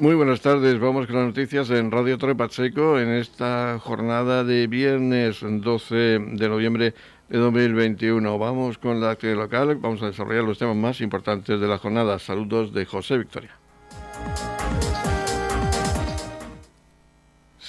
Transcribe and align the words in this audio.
Muy 0.00 0.14
buenas 0.14 0.40
tardes, 0.40 0.80
vamos 0.80 1.06
con 1.06 1.16
las 1.16 1.26
noticias 1.26 1.68
en 1.68 1.90
Radio 1.90 2.16
Torre 2.16 2.34
Pacheco 2.34 2.98
en 2.98 3.10
esta 3.10 3.78
jornada 3.78 4.44
de 4.44 4.66
viernes 4.66 5.40
12 5.42 5.94
de 5.94 6.48
noviembre 6.48 6.94
de 7.28 7.36
2021. 7.38 8.38
Vamos 8.38 8.78
con 8.78 8.98
la 8.98 9.10
actividad 9.10 9.36
local, 9.36 9.76
vamos 9.76 10.02
a 10.02 10.06
desarrollar 10.06 10.44
los 10.44 10.56
temas 10.56 10.76
más 10.76 11.02
importantes 11.02 11.60
de 11.60 11.68
la 11.68 11.76
jornada. 11.76 12.18
Saludos 12.18 12.72
de 12.72 12.86
José 12.86 13.18
Victoria. 13.18 13.59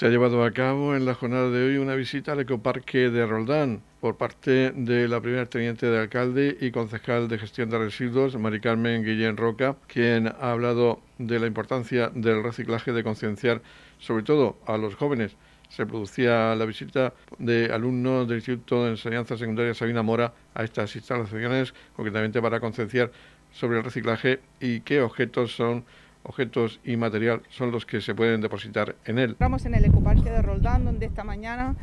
Se 0.02 0.08
ha 0.08 0.10
llevado 0.10 0.44
a 0.44 0.50
cabo 0.50 0.96
en 0.96 1.06
la 1.06 1.14
jornada 1.14 1.52
de 1.52 1.64
hoy 1.64 1.78
una 1.78 1.94
visita 1.94 2.32
al 2.32 2.40
ecoparque 2.40 3.12
de 3.12 3.24
Roldán 3.28 3.84
por 4.00 4.18
parte 4.18 4.72
de 4.72 5.08
la 5.08 5.22
primera 5.22 5.46
teniente 5.46 5.86
de 5.86 6.00
alcalde 6.00 6.58
y 6.60 6.72
concejal 6.72 7.28
de 7.28 7.38
gestión 7.38 7.70
de 7.70 7.78
residuos, 7.78 8.36
Mari 8.36 8.62
Carmen 8.62 9.04
Guillén 9.04 9.38
Roca, 9.38 9.76
quien 9.86 10.26
ha 10.26 10.54
hablado 10.54 11.04
de 11.20 11.40
la 11.40 11.46
importancia 11.46 12.10
del 12.16 12.42
reciclaje, 12.42 12.94
de 12.94 13.04
concienciar 13.04 13.62
sobre 14.00 14.24
todo 14.24 14.58
a 14.66 14.76
los 14.78 14.96
jóvenes. 14.96 15.36
Se 15.70 15.86
producía 15.86 16.56
la 16.56 16.66
visita 16.66 17.14
de 17.38 17.72
alumnos 17.72 18.28
del 18.28 18.38
Instituto 18.38 18.84
de 18.86 18.90
Enseñanza 18.90 19.38
Secundaria 19.38 19.76
Sabina 19.76 20.02
Mora 20.02 20.34
a 20.56 20.64
estas 20.64 20.96
instalaciones, 20.96 21.76
concretamente 21.96 22.42
para 22.42 22.60
concienciar 22.60 23.12
sobre 23.52 23.78
el 23.78 23.84
reciclaje 23.84 24.40
y 24.60 24.80
qué 24.80 25.02
objetos 25.02 25.56
son 25.56 25.86
objetos 26.24 26.80
y 26.84 26.98
material 26.98 27.42
son 27.50 27.72
los 27.72 27.86
que 27.86 28.02
se 28.02 28.14
pueden 28.14 28.42
depositar 28.42 28.96
en 29.06 29.20
él. 29.20 29.32
Estamos 29.32 29.66
en 29.66 29.76
el 29.76 29.86
ecoparque 29.86 30.30
de 30.30 30.42
Roldán, 30.42 30.86
donde 30.86 31.06
esta 31.06 31.24
mañana 31.24 31.76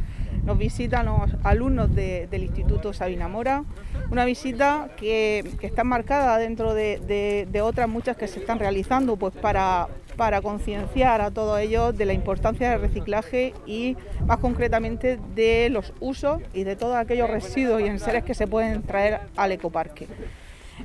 nos 0.45 0.59
visitan 0.59 1.06
los 1.06 1.30
alumnos 1.45 1.95
del 1.95 2.43
Instituto 2.43 2.93
Sabina 2.93 3.29
Mora, 3.29 3.65
una 4.10 4.24
visita 4.24 4.88
que, 4.96 5.45
está 5.60 5.84
marcada 5.84 6.38
dentro 6.38 6.74
de, 6.74 7.60
otras 7.62 7.88
muchas 7.88 8.16
que 8.16 8.29
se 8.29 8.41
están 8.41 8.59
realizando 8.59 9.16
pues 9.16 9.34
para, 9.34 9.88
para 10.16 10.40
concienciar 10.40 11.21
a 11.21 11.30
todos 11.30 11.60
ellos 11.60 11.96
de 11.96 12.07
la 12.07 12.12
importancia 12.12 12.71
del 12.71 12.80
reciclaje 12.80 13.52
y 13.66 13.96
más 14.27 14.38
concretamente 14.38 15.18
de 15.34 15.68
los 15.71 15.93
usos 16.01 16.40
y 16.55 16.65
de 16.65 16.77
todos 16.77 16.96
aquellos 16.96 17.29
residuos 17.29 17.80
y 17.80 17.84
enseres 17.84 18.24
que 18.24 18.34
se 18.34 18.46
pueden 18.46 18.82
traer 18.82 19.21
al 19.37 19.52
ecoparque. 19.52 20.07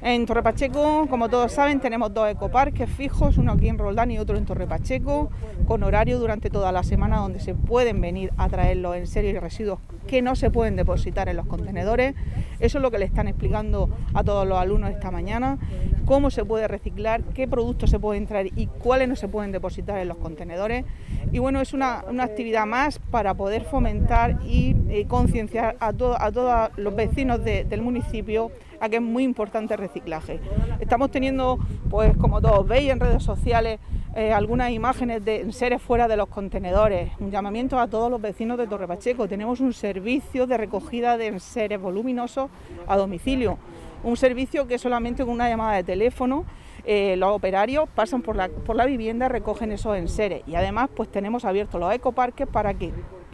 En 0.01 0.25
Torre 0.25 0.43
Pacheco, 0.43 1.07
como 1.09 1.29
todos 1.29 1.51
saben, 1.51 1.79
tenemos 1.79 2.13
dos 2.13 2.29
ecoparques 2.29 2.89
fijos, 2.89 3.37
uno 3.37 3.53
aquí 3.53 3.69
en 3.69 3.77
Roldán 3.77 4.11
y 4.11 4.17
otro 4.17 4.37
en 4.37 4.45
Torre 4.45 4.67
Pacheco, 4.67 5.29
con 5.67 5.83
horario 5.83 6.19
durante 6.19 6.49
toda 6.49 6.71
la 6.71 6.83
semana 6.83 7.17
donde 7.17 7.39
se 7.39 7.53
pueden 7.53 8.01
venir 8.01 8.31
a 8.37 8.49
traerlos 8.49 8.95
en 8.95 9.07
serie 9.07 9.31
y 9.31 9.39
residuos 9.39 9.79
que 10.07 10.21
no 10.21 10.35
se 10.35 10.49
pueden 10.49 10.75
depositar 10.75 11.29
en 11.29 11.37
los 11.37 11.45
contenedores. 11.45 12.15
Eso 12.59 12.77
es 12.77 12.81
lo 12.81 12.91
que 12.91 12.97
le 12.97 13.05
están 13.05 13.27
explicando 13.27 13.89
a 14.13 14.23
todos 14.23 14.47
los 14.47 14.57
alumnos 14.57 14.89
esta 14.89 15.11
mañana, 15.11 15.57
cómo 16.05 16.29
se 16.31 16.43
puede 16.43 16.67
reciclar, 16.67 17.23
qué 17.33 17.47
productos 17.47 17.89
se 17.89 17.99
pueden 17.99 18.25
traer 18.25 18.49
y 18.55 18.67
cuáles 18.67 19.07
no 19.07 19.15
se 19.15 19.27
pueden 19.27 19.51
depositar 19.51 19.99
en 19.99 20.07
los 20.07 20.17
contenedores. 20.17 20.85
Y 21.31 21.39
bueno, 21.39 21.61
es 21.61 21.73
una, 21.73 22.03
actividad 22.19 22.65
más 22.65 22.99
para 22.99 23.33
poder 23.33 23.63
fomentar 23.63 24.39
y 24.45 24.75
eh, 24.89 25.05
concienciar 25.07 25.77
a, 25.79 25.87
a 25.87 26.31
todos 26.31 26.71
los 26.77 26.95
vecinos 26.95 27.43
del 27.43 27.81
municipio 27.81 28.51
a 28.83 28.89
que 28.89 28.97
es 28.97 29.01
muy 29.01 29.23
importante 29.23 29.75
el 29.75 29.79
reciclaje. 29.79 30.41
Estamos 30.81 31.09
teniendo, 31.09 31.57
pues 31.89 32.17
como 32.17 32.41
todos 32.41 32.67
veis 32.67 32.91
en 32.91 32.99
redes 32.99 33.23
sociales, 33.23 33.79
eh, 34.13 34.33
algunas 34.33 34.71
imágenes 34.71 35.23
de 35.23 35.53
seres 35.53 35.81
fuera 35.81 36.09
de 36.09 36.17
los 36.17 36.27
contenedores. 36.27 37.11
Un 37.21 37.31
llamamiento 37.31 37.79
a 37.79 37.87
todos 37.87 38.11
los 38.11 38.21
vecinos 38.21 38.57
de 38.57 38.67
Torre 38.67 38.85
Pacheco. 38.85 39.25
Tenemos 39.29 39.61
un 39.61 39.71
servicio 39.71 40.47
de 40.47 40.57
recogida 40.57 41.15
de 41.15 41.27
enseres 41.27 41.79
voluminosos 41.79 42.51
a 42.85 42.97
domicilio. 42.97 43.57
Un 44.03 44.17
servicio 44.17 44.67
que 44.67 44.77
solamente 44.77 45.23
con 45.23 45.31
una 45.35 45.47
llamada 45.47 45.77
de 45.77 45.85
teléfono 45.85 46.43
eh, 46.83 47.15
los 47.15 47.29
operarios 47.29 47.87
pasan 47.87 48.21
por 48.21 48.35
la, 48.35 48.49
por 48.49 48.75
la 48.75 48.85
vivienda, 48.85 49.29
recogen 49.29 49.71
esos 49.71 49.95
enseres 49.95 50.43
y 50.45 50.55
además 50.55 50.89
pues 50.93 51.09
tenemos 51.09 51.45
abiertos 51.45 51.79
los 51.79 51.93
ecoparques 51.93 52.45
para 52.45 52.73
que 52.73 52.91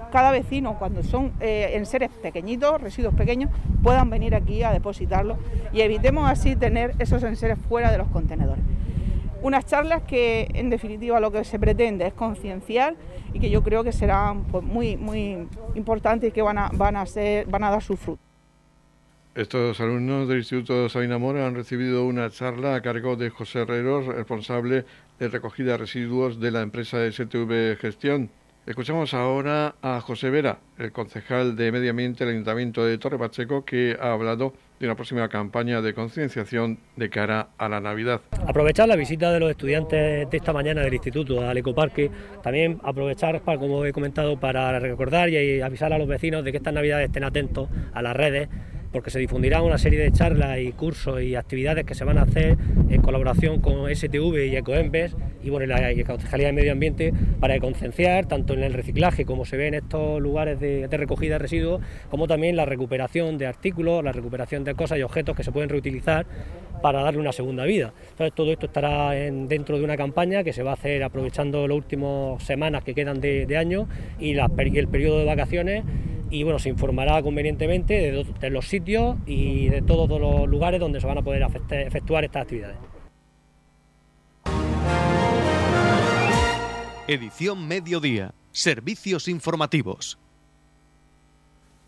cada 0.09 0.31
vecino, 0.31 0.77
cuando 0.77 1.03
son 1.03 1.33
eh, 1.39 1.71
en 1.73 1.85
seres 1.85 2.09
pequeñitos, 2.21 2.81
residuos 2.81 3.13
pequeños, 3.13 3.51
puedan 3.83 4.09
venir 4.09 4.35
aquí 4.35 4.63
a 4.63 4.71
depositarlos 4.71 5.37
y 5.71 5.81
evitemos 5.81 6.29
así 6.29 6.55
tener 6.55 6.93
esos 6.99 7.23
enseres 7.23 7.57
fuera 7.67 7.91
de 7.91 7.97
los 7.97 8.07
contenedores. 8.07 8.63
Unas 9.41 9.65
charlas 9.65 10.03
que 10.03 10.49
en 10.53 10.69
definitiva 10.69 11.19
lo 11.19 11.31
que 11.31 11.45
se 11.45 11.57
pretende 11.59 12.05
es 12.05 12.13
concienciar 12.13 12.95
y 13.33 13.39
que 13.39 13.49
yo 13.49 13.63
creo 13.63 13.83
que 13.83 13.93
serán 13.93 14.43
pues, 14.45 14.63
muy, 14.63 14.97
muy 14.97 15.47
importantes 15.75 16.29
y 16.29 16.31
que 16.33 16.41
van 16.41 16.57
a, 16.57 16.69
van 16.73 16.97
a, 16.97 17.05
ser, 17.05 17.47
van 17.47 17.63
a 17.63 17.69
dar 17.69 17.81
su 17.81 17.95
fruto. 17.95 18.21
Estos 19.35 19.79
alumnos 19.79 20.27
del 20.27 20.39
Instituto 20.39 20.89
Sabina 20.89 21.17
Mora 21.17 21.47
han 21.47 21.55
recibido 21.55 22.03
una 22.05 22.29
charla 22.29 22.75
a 22.75 22.81
cargo 22.81 23.15
de 23.15 23.29
José 23.29 23.61
Herreros, 23.61 24.07
responsable 24.07 24.83
de 25.19 25.27
recogida 25.29 25.73
de 25.73 25.77
residuos 25.77 26.41
de 26.41 26.51
la 26.51 26.61
empresa 26.61 27.09
STV 27.09 27.77
Gestión. 27.79 28.29
Escuchamos 28.69 29.15
ahora 29.15 29.73
a 29.81 29.99
José 29.99 30.29
Vera, 30.29 30.59
el 30.77 30.91
concejal 30.91 31.55
de 31.55 31.71
Medio 31.71 31.89
Ambiente 31.89 32.23
del 32.23 32.35
Ayuntamiento 32.35 32.85
de 32.85 32.99
Torre 32.99 33.17
Pacheco, 33.17 33.65
que 33.65 33.97
ha 33.99 34.13
hablado 34.13 34.53
de 34.79 34.85
una 34.85 34.93
próxima 34.93 35.27
campaña 35.27 35.81
de 35.81 35.95
concienciación 35.95 36.77
de 36.95 37.09
cara 37.09 37.47
a 37.57 37.67
la 37.67 37.81
Navidad. 37.81 38.21
Aprovechar 38.45 38.87
la 38.87 38.95
visita 38.95 39.31
de 39.31 39.39
los 39.39 39.49
estudiantes 39.49 40.29
de 40.29 40.37
esta 40.37 40.53
mañana 40.53 40.81
del 40.81 40.93
Instituto 40.93 41.41
al 41.49 41.57
Ecoparque, 41.57 42.11
también 42.43 42.79
aprovechar, 42.83 43.41
como 43.41 43.85
he 43.85 43.91
comentado, 43.91 44.39
para 44.39 44.77
recordar 44.79 45.29
y 45.29 45.61
avisar 45.61 45.91
a 45.91 45.97
los 45.97 46.07
vecinos 46.07 46.43
de 46.43 46.51
que 46.51 46.57
estas 46.57 46.75
Navidades 46.75 47.07
estén 47.07 47.23
atentos 47.23 47.69
a 47.91 48.03
las 48.03 48.15
redes 48.15 48.49
porque 48.91 49.11
se 49.11 49.19
difundirá 49.19 49.61
una 49.61 49.77
serie 49.77 49.99
de 49.99 50.11
charlas 50.11 50.59
y 50.59 50.71
cursos 50.71 51.21
y 51.21 51.35
actividades 51.35 51.85
que 51.85 51.95
se 51.95 52.03
van 52.03 52.17
a 52.17 52.23
hacer 52.23 52.57
en 52.89 53.01
colaboración 53.01 53.61
con 53.61 53.93
STV 53.93 54.47
y 54.47 54.55
Ecoembes 54.55 55.15
y 55.43 55.49
bueno, 55.49 55.67
la 55.67 55.91
Concejalía 56.05 56.47
de 56.47 56.53
Medio 56.53 56.71
Ambiente 56.71 57.13
para 57.39 57.59
concienciar 57.59 58.25
tanto 58.25 58.53
en 58.53 58.63
el 58.63 58.73
reciclaje 58.73 59.25
como 59.25 59.45
se 59.45 59.57
ve 59.57 59.67
en 59.67 59.75
estos 59.75 60.21
lugares 60.21 60.59
de, 60.59 60.87
recogida 60.91 61.35
de 61.35 61.39
residuos, 61.39 61.81
como 62.09 62.27
también 62.27 62.55
la 62.55 62.65
recuperación 62.65 63.37
de 63.37 63.47
artículos, 63.47 64.03
la 64.03 64.11
recuperación 64.11 64.63
de 64.63 64.75
cosas 64.75 64.97
y 64.99 65.03
objetos 65.03 65.35
que 65.35 65.43
se 65.43 65.51
pueden 65.51 65.69
reutilizar 65.69 66.25
para 66.81 67.01
darle 67.01 67.19
una 67.19 67.31
segunda 67.31 67.65
vida. 67.65 67.93
Entonces 68.11 68.33
todo 68.33 68.51
esto 68.51 68.65
estará 68.65 69.11
dentro 69.11 69.77
de 69.77 69.83
una 69.83 69.97
campaña 69.97 70.43
que 70.43 70.53
se 70.53 70.63
va 70.63 70.71
a 70.71 70.73
hacer 70.75 71.03
aprovechando 71.03 71.67
las 71.67 71.77
últimas 71.77 72.41
semanas 72.43 72.83
que 72.83 72.93
quedan 72.93 73.19
de, 73.19 73.57
año 73.57 73.87
y, 74.19 74.35
y 74.35 74.77
el 74.77 74.87
periodo 74.87 75.19
de 75.19 75.25
vacaciones 75.25 75.83
y 76.29 76.43
bueno, 76.43 76.59
se 76.59 76.69
informará 76.69 77.21
convenientemente 77.21 77.93
de, 78.39 78.49
los 78.49 78.67
sitios 78.67 79.17
y 79.25 79.69
de 79.69 79.81
todos 79.81 80.09
los 80.19 80.47
lugares 80.47 80.79
donde 80.79 81.01
se 81.01 81.07
van 81.07 81.17
a 81.17 81.21
poder 81.21 81.45
efectuar 81.71 82.23
estas 82.23 82.43
actividades. 82.43 82.77
Edición 87.07 87.67
Mediodía. 87.67 88.33
Servicios 88.51 89.27
informativos. 89.27 90.19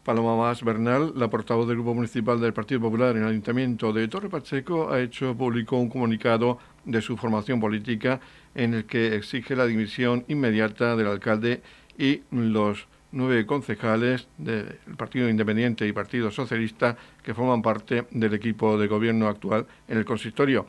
Paloma 0.03 0.35
Más 0.35 0.63
Bernal, 0.63 1.13
la 1.15 1.29
portavoz 1.29 1.67
del 1.67 1.77
Grupo 1.77 1.93
Municipal 1.93 2.41
del 2.41 2.53
Partido 2.53 2.81
Popular 2.81 3.15
en 3.15 3.21
el 3.21 3.29
Ayuntamiento 3.29 3.93
de 3.93 4.07
Torre 4.07 4.29
Pacheco, 4.29 4.91
ha 4.91 4.99
hecho 4.99 5.35
público 5.35 5.77
un 5.77 5.89
comunicado 5.89 6.57
de 6.85 7.03
su 7.03 7.17
formación 7.17 7.59
política 7.59 8.19
en 8.55 8.73
el 8.73 8.85
que 8.85 9.15
exige 9.15 9.55
la 9.55 9.67
dimisión 9.67 10.25
inmediata 10.27 10.95
del 10.95 11.05
alcalde 11.05 11.61
y 11.99 12.21
los 12.31 12.87
nueve 13.11 13.45
concejales 13.45 14.27
del 14.37 14.79
Partido 14.97 15.29
Independiente 15.29 15.87
y 15.87 15.93
Partido 15.93 16.31
Socialista 16.31 16.97
que 17.23 17.33
forman 17.33 17.61
parte 17.61 18.05
del 18.11 18.33
equipo 18.33 18.77
de 18.77 18.87
gobierno 18.87 19.27
actual 19.27 19.65
en 19.87 19.97
el 19.97 20.05
consistorio. 20.05 20.65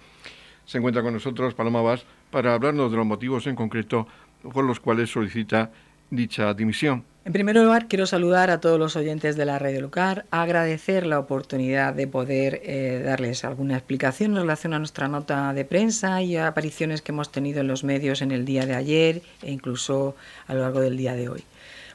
Se 0.64 0.78
encuentra 0.78 1.02
con 1.02 1.14
nosotros 1.14 1.54
Paloma 1.54 1.82
Vaz 1.82 2.04
para 2.31 2.54
hablarnos 2.54 2.91
de 2.91 2.97
los 2.97 3.06
motivos 3.06 3.47
en 3.47 3.56
concreto 3.56 4.06
por 4.52 4.64
los 4.64 4.81
cuales 4.81 5.10
solicita 5.10 5.70
dicha 6.10 6.52
dimisión. 6.54 7.04
En 7.25 7.32
primer 7.32 7.54
lugar, 7.54 7.86
quiero 7.86 8.04
saludar 8.06 8.50
a 8.50 8.60
todos 8.60 8.81
los 8.81 8.97
oyentes 8.97 9.36
de 9.36 9.44
la 9.44 9.60
radio 9.60 9.81
local, 9.81 10.25
agradecer 10.32 11.06
la 11.06 11.20
oportunidad 11.20 11.94
de 11.94 12.08
poder 12.08 12.60
eh, 12.64 13.00
darles 13.04 13.44
alguna 13.44 13.76
explicación 13.76 14.32
en 14.32 14.38
relación 14.38 14.75
a 14.75 14.81
nuestra 14.81 15.06
nota 15.06 15.52
de 15.55 15.64
prensa 15.64 16.20
y 16.20 16.37
apariciones 16.37 17.00
que 17.00 17.12
hemos 17.12 17.31
tenido 17.31 17.61
en 17.61 17.69
los 17.69 17.84
medios 17.84 18.22
en 18.22 18.32
el 18.32 18.44
día 18.44 18.66
de 18.66 18.75
ayer 18.75 19.22
e 19.40 19.52
incluso 19.52 20.16
a 20.49 20.55
lo 20.55 20.62
largo 20.62 20.81
del 20.81 20.96
día 20.96 21.14
de 21.14 21.28
hoy. 21.28 21.44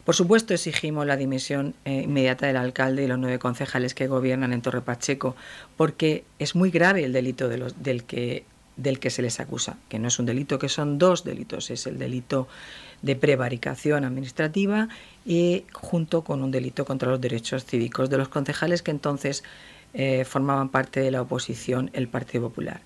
Por 0.08 0.16
supuesto, 0.16 0.54
exigimos 0.54 1.06
la 1.06 1.18
dimisión 1.18 1.74
eh, 1.84 2.04
inmediata 2.04 2.48
del 2.48 2.56
alcalde 2.56 3.04
y 3.04 3.08
los 3.08 3.20
nueve 3.20 3.40
concejales 3.40 3.94
que 3.94 4.08
gobiernan 4.08 4.54
en 4.54 4.62
Torre 4.62 4.80
Pacheco, 4.80 5.36
porque 5.76 6.24
es 6.40 6.56
muy 6.56 6.72
grave 6.72 7.04
el 7.04 7.12
delito 7.12 7.50
del, 7.50 8.06
que, 8.06 8.46
se 9.10 9.22
les 9.22 9.42
acusa, 9.42 9.76
que 9.90 10.00
no 10.00 10.08
es 10.08 10.18
un 10.18 10.26
delito, 10.26 10.60
que 10.60 10.70
son 10.70 10.98
dos 10.98 11.26
delitos. 11.26 11.72
Es 11.72 11.88
el 11.88 12.00
delito 12.00 12.48
de 13.02 13.18
prevaricación 13.18 14.06
administrativa 14.06 14.88
y 15.26 15.66
junto 15.74 16.24
con 16.24 16.42
un 16.42 16.52
delito 16.52 16.86
contra 16.86 17.10
los 17.10 17.20
derechos 17.20 17.66
cívicos 17.66 18.10
de 18.10 18.18
los 18.18 18.30
concejales 18.30 18.82
que 18.82 18.92
entonces 18.92 19.44
eh, 19.94 20.24
formaban 20.24 20.70
parte 20.70 21.02
de 21.02 21.12
la 21.12 21.22
oposición, 21.22 21.90
el 21.92 22.08
Partido 22.08 22.48
Popular. 22.48 22.80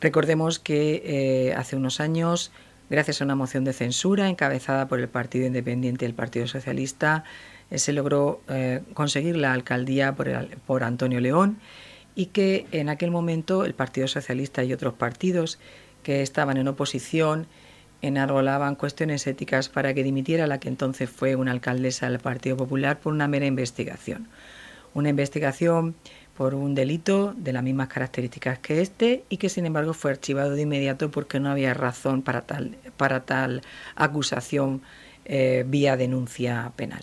Recordemos 0.00 0.58
que 0.58 1.02
eh, 1.04 1.54
hace 1.54 1.76
unos 1.76 2.00
años 2.00 2.50
Gracias 2.90 3.20
a 3.20 3.24
una 3.24 3.34
moción 3.34 3.64
de 3.64 3.74
censura 3.74 4.28
encabezada 4.28 4.88
por 4.88 4.98
el 4.98 5.08
Partido 5.08 5.46
Independiente 5.46 6.04
y 6.04 6.08
el 6.08 6.14
Partido 6.14 6.46
Socialista, 6.46 7.24
eh, 7.70 7.78
se 7.78 7.92
logró 7.92 8.40
eh, 8.48 8.80
conseguir 8.94 9.36
la 9.36 9.52
alcaldía 9.52 10.14
por, 10.14 10.82
Antonio 10.82 11.20
León 11.20 11.58
y 12.14 12.26
que 12.26 12.66
en 12.72 12.88
aquel 12.88 13.10
momento 13.10 13.66
el 13.66 13.74
Partido 13.74 14.08
Socialista 14.08 14.64
y 14.64 14.72
otros 14.72 14.94
partidos 14.94 15.58
que 16.02 16.22
estaban 16.22 16.56
en 16.56 16.66
oposición 16.66 17.46
enargolaban 18.00 18.74
cuestiones 18.74 19.26
éticas 19.26 19.68
para 19.68 19.92
que 19.92 20.02
dimitiera 20.02 20.46
la 20.46 20.58
que 20.58 20.68
entonces 20.68 21.10
fue 21.10 21.36
una 21.36 21.50
alcaldesa 21.50 22.08
del 22.08 22.20
Partido 22.20 22.56
Popular 22.56 23.00
por 23.00 23.12
una 23.12 23.28
mera 23.28 23.44
investigación. 23.44 24.28
Una 24.94 25.10
investigación 25.10 25.94
por 26.38 26.54
un 26.54 26.76
delito 26.76 27.34
de 27.36 27.52
las 27.52 27.64
mismas 27.64 27.88
características 27.88 28.60
que 28.60 28.80
este 28.80 29.24
y 29.28 29.38
que 29.38 29.48
sin 29.48 29.66
embargo 29.66 29.92
fue 29.92 30.12
archivado 30.12 30.52
de 30.52 30.62
inmediato 30.62 31.10
porque 31.10 31.40
no 31.40 31.50
había 31.50 31.74
razón 31.74 32.22
para 32.22 32.42
tal, 32.42 32.76
para 32.96 33.24
tal 33.24 33.62
acusación 33.96 34.80
eh, 35.24 35.64
vía 35.66 35.96
denuncia 35.96 36.70
penal. 36.76 37.02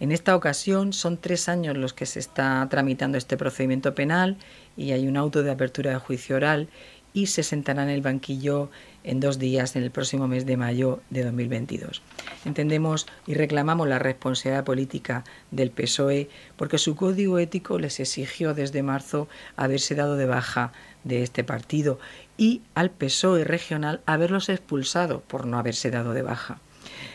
En 0.00 0.10
esta 0.10 0.34
ocasión 0.34 0.92
son 0.92 1.16
tres 1.16 1.48
años 1.48 1.76
los 1.76 1.92
que 1.92 2.06
se 2.06 2.18
está 2.18 2.66
tramitando 2.68 3.18
este 3.18 3.36
procedimiento 3.36 3.94
penal 3.94 4.36
y 4.76 4.90
hay 4.90 5.06
un 5.06 5.16
auto 5.16 5.44
de 5.44 5.52
apertura 5.52 5.92
de 5.92 5.98
juicio 5.98 6.34
oral 6.34 6.68
y 7.12 7.28
se 7.28 7.44
sentará 7.44 7.84
en 7.84 7.90
el 7.90 8.02
banquillo 8.02 8.68
en 9.04 9.20
dos 9.20 9.38
días, 9.38 9.76
en 9.76 9.82
el 9.82 9.90
próximo 9.90 10.28
mes 10.28 10.46
de 10.46 10.56
mayo 10.56 11.00
de 11.10 11.24
2022. 11.24 12.02
Entendemos 12.44 13.06
y 13.26 13.34
reclamamos 13.34 13.88
la 13.88 13.98
responsabilidad 13.98 14.64
política 14.64 15.24
del 15.50 15.70
PSOE 15.70 16.28
porque 16.56 16.78
su 16.78 16.96
código 16.96 17.38
ético 17.38 17.78
les 17.78 18.00
exigió 18.00 18.54
desde 18.54 18.82
marzo 18.82 19.28
haberse 19.56 19.94
dado 19.94 20.16
de 20.16 20.26
baja 20.26 20.72
de 21.04 21.22
este 21.22 21.44
partido 21.44 21.98
y 22.36 22.62
al 22.74 22.90
PSOE 22.90 23.44
regional 23.44 24.00
haberlos 24.06 24.48
expulsado 24.48 25.20
por 25.20 25.46
no 25.46 25.58
haberse 25.58 25.90
dado 25.90 26.12
de 26.12 26.22
baja. 26.22 26.60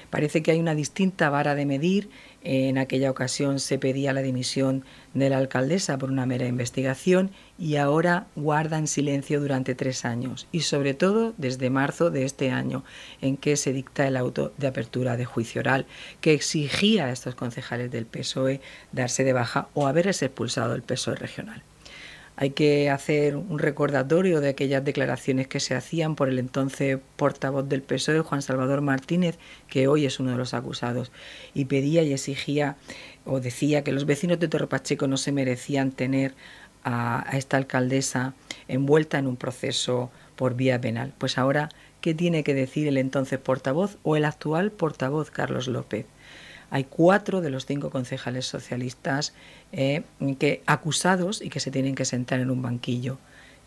Parece 0.10 0.42
que 0.42 0.52
hay 0.52 0.60
una 0.60 0.76
distinta 0.76 1.30
vara 1.30 1.56
de 1.56 1.66
medir 1.66 2.10
en 2.50 2.78
aquella 2.78 3.12
ocasión 3.12 3.60
se 3.60 3.78
pedía 3.78 4.14
la 4.14 4.22
dimisión 4.22 4.86
de 5.14 5.30
la 5.30 5.38
alcaldesa 5.38 5.98
por 5.98 6.10
una 6.10 6.26
mera 6.26 6.48
investigación 6.48 7.32
y 7.60 7.76
ahora 7.76 8.28
guardan 8.38 8.88
silencio 8.88 9.42
durante 9.42 9.76
tres 9.76 10.06
años 10.06 10.48
y 10.54 10.62
sobre 10.62 10.94
todo 10.94 11.34
desde 11.38 11.70
marzo 11.70 12.10
de 12.10 12.24
este 12.24 12.52
año 12.52 12.86
en 13.20 13.36
que 13.36 13.58
se 13.58 13.74
dicta 13.74 14.08
el 14.08 14.16
auto 14.16 14.54
de 14.58 14.68
apertura 14.68 15.18
de 15.18 15.26
juicio 15.26 15.60
oral 15.60 15.88
que 16.22 16.32
exigía 16.32 17.08
a 17.08 17.12
estos 17.12 17.36
concejales 17.36 17.92
del 17.92 18.06
PSOE 18.06 18.62
darse 18.94 19.26
de 19.26 19.34
baja 19.34 19.68
o 19.74 19.86
haberles 19.86 20.22
expulsado 20.22 20.74
el 20.74 20.84
PSOE 20.84 21.18
regional. 21.18 21.64
Hay 22.40 22.52
que 22.52 22.92
hacer 22.92 23.36
un 23.36 23.58
recordatorio 23.58 24.42
de 24.42 24.50
aquellas 24.50 24.86
declaraciones 24.86 25.48
que 25.48 25.60
se 25.60 25.74
hacían 25.74 26.16
por 26.16 26.30
el 26.30 26.38
entonces 26.38 27.00
portavoz 27.16 27.68
del 27.68 27.82
PSOE, 27.82 28.20
Juan 28.20 28.44
Salvador 28.44 28.82
Martínez, 28.82 29.40
que 29.68 29.88
hoy 29.88 30.06
es 30.06 30.20
uno 30.20 30.30
de 30.32 30.38
los 30.38 30.54
acusados, 30.54 31.12
y 31.56 31.66
pedía 31.66 32.04
y 32.04 32.14
exigía 32.14 32.78
o 33.26 33.40
decía 33.40 33.84
que 33.84 33.92
los 33.92 34.06
vecinos 34.06 34.40
de 34.40 34.48
Torre 34.48 34.68
Pacheco 34.68 35.08
no 35.08 35.18
se 35.18 35.32
merecían 35.32 35.92
tener 35.92 36.36
a, 36.84 37.26
esta 37.34 37.58
alcaldesa 37.58 38.36
envuelta 38.68 39.18
en 39.18 39.26
un 39.26 39.36
proceso 39.36 40.12
por 40.36 40.54
vía 40.54 40.80
penal. 40.80 41.14
Pues 41.18 41.40
ahora, 41.40 41.70
¿qué 42.02 42.14
tiene 42.14 42.44
que 42.44 42.54
decir 42.54 42.88
el 42.88 43.00
entonces 43.00 43.40
portavoz 43.40 43.98
o 44.04 44.16
el 44.16 44.26
actual 44.26 44.72
portavoz 44.72 45.32
Carlos 45.32 45.68
López? 45.68 46.06
Hay 46.70 46.84
cuatro 46.84 47.42
de 47.42 47.50
los 47.50 47.66
cinco 47.66 47.90
concejales 47.90 48.46
socialistas 48.46 49.34
eh, 49.72 50.04
que 50.40 50.62
acusados 50.66 51.42
y 51.42 51.50
que 51.50 51.60
se 51.60 51.72
tienen 51.72 51.96
que 51.96 52.06
sentar 52.06 52.40
en 52.40 52.52
un 52.52 52.62
banquillo. 52.62 53.18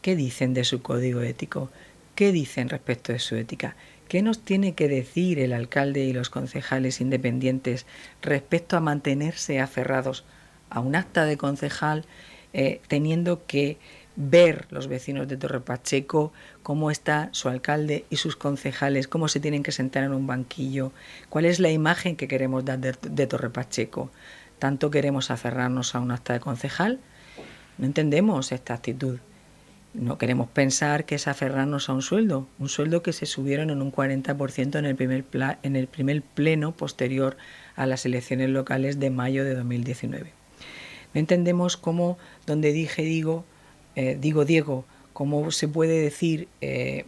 ¿Qué 0.02 0.16
dicen 0.16 0.54
de 0.54 0.64
su 0.64 0.82
código 0.82 1.20
ético? 1.22 1.70
¿Qué 2.14 2.32
dicen 2.32 2.68
respecto 2.68 3.12
de 3.12 3.18
su 3.18 3.36
ética? 3.36 3.76
¿Qué 4.08 4.22
nos 4.22 4.40
tiene 4.40 4.74
que 4.74 4.88
decir 4.88 5.38
el 5.38 5.52
alcalde 5.52 6.04
y 6.04 6.12
los 6.12 6.30
concejales 6.30 7.00
independientes 7.00 7.86
respecto 8.22 8.76
a 8.76 8.80
mantenerse 8.80 9.60
aferrados 9.60 10.24
a 10.68 10.80
un 10.80 10.96
acta 10.96 11.24
de 11.24 11.36
concejal 11.36 12.04
eh, 12.52 12.80
teniendo 12.88 13.46
que 13.46 13.78
ver 14.20 14.66
los 14.70 14.86
vecinos 14.86 15.28
de 15.28 15.36
Torre 15.36 15.60
Pacheco 15.60 16.32
cómo 16.62 16.90
está 16.90 17.30
su 17.32 17.48
alcalde 17.48 18.04
y 18.10 18.16
sus 18.16 18.36
concejales, 18.36 19.08
cómo 19.08 19.28
se 19.28 19.40
tienen 19.40 19.62
que 19.62 19.72
sentar 19.72 20.04
en 20.04 20.12
un 20.12 20.26
banquillo, 20.26 20.92
cuál 21.28 21.46
es 21.46 21.58
la 21.58 21.70
imagen 21.70 22.16
que 22.16 22.28
queremos 22.28 22.64
dar 22.64 22.78
de, 22.78 23.26
Torre 23.26 23.50
Pacheco. 23.50 24.10
¿Tanto 24.58 24.90
queremos 24.90 25.30
aferrarnos 25.30 25.94
a 25.94 26.00
un 26.00 26.10
acta 26.10 26.34
de 26.34 26.40
concejal? 26.40 27.00
No 27.78 27.86
entendemos 27.86 28.52
esta 28.52 28.74
actitud. 28.74 29.18
No 29.94 30.18
queremos 30.18 30.48
pensar 30.48 31.06
que 31.06 31.14
es 31.14 31.26
aferrarnos 31.26 31.88
a 31.88 31.94
un 31.94 32.02
sueldo, 32.02 32.46
un 32.58 32.68
sueldo 32.68 33.02
que 33.02 33.12
se 33.12 33.26
subieron 33.26 33.70
en 33.70 33.82
un 33.82 33.90
40% 33.90 34.78
en 34.78 34.84
el, 34.84 34.94
primer 34.94 35.24
en 35.62 35.76
el 35.76 35.86
primer 35.88 36.22
pleno 36.22 36.72
posterior 36.72 37.36
a 37.74 37.86
las 37.86 38.04
elecciones 38.06 38.50
locales 38.50 39.00
de 39.00 39.10
mayo 39.10 39.44
de 39.44 39.54
2019. 39.54 40.32
No 41.12 41.18
entendemos 41.18 41.76
cómo, 41.76 42.18
donde 42.46 42.72
dije 42.72 43.02
digo, 43.02 43.44
eh, 44.00 44.16
digo 44.18 44.46
Diego, 44.46 44.86
cómo 45.12 45.50
se 45.50 45.68
puede 45.68 46.00
decir 46.00 46.48
eh, 46.62 47.04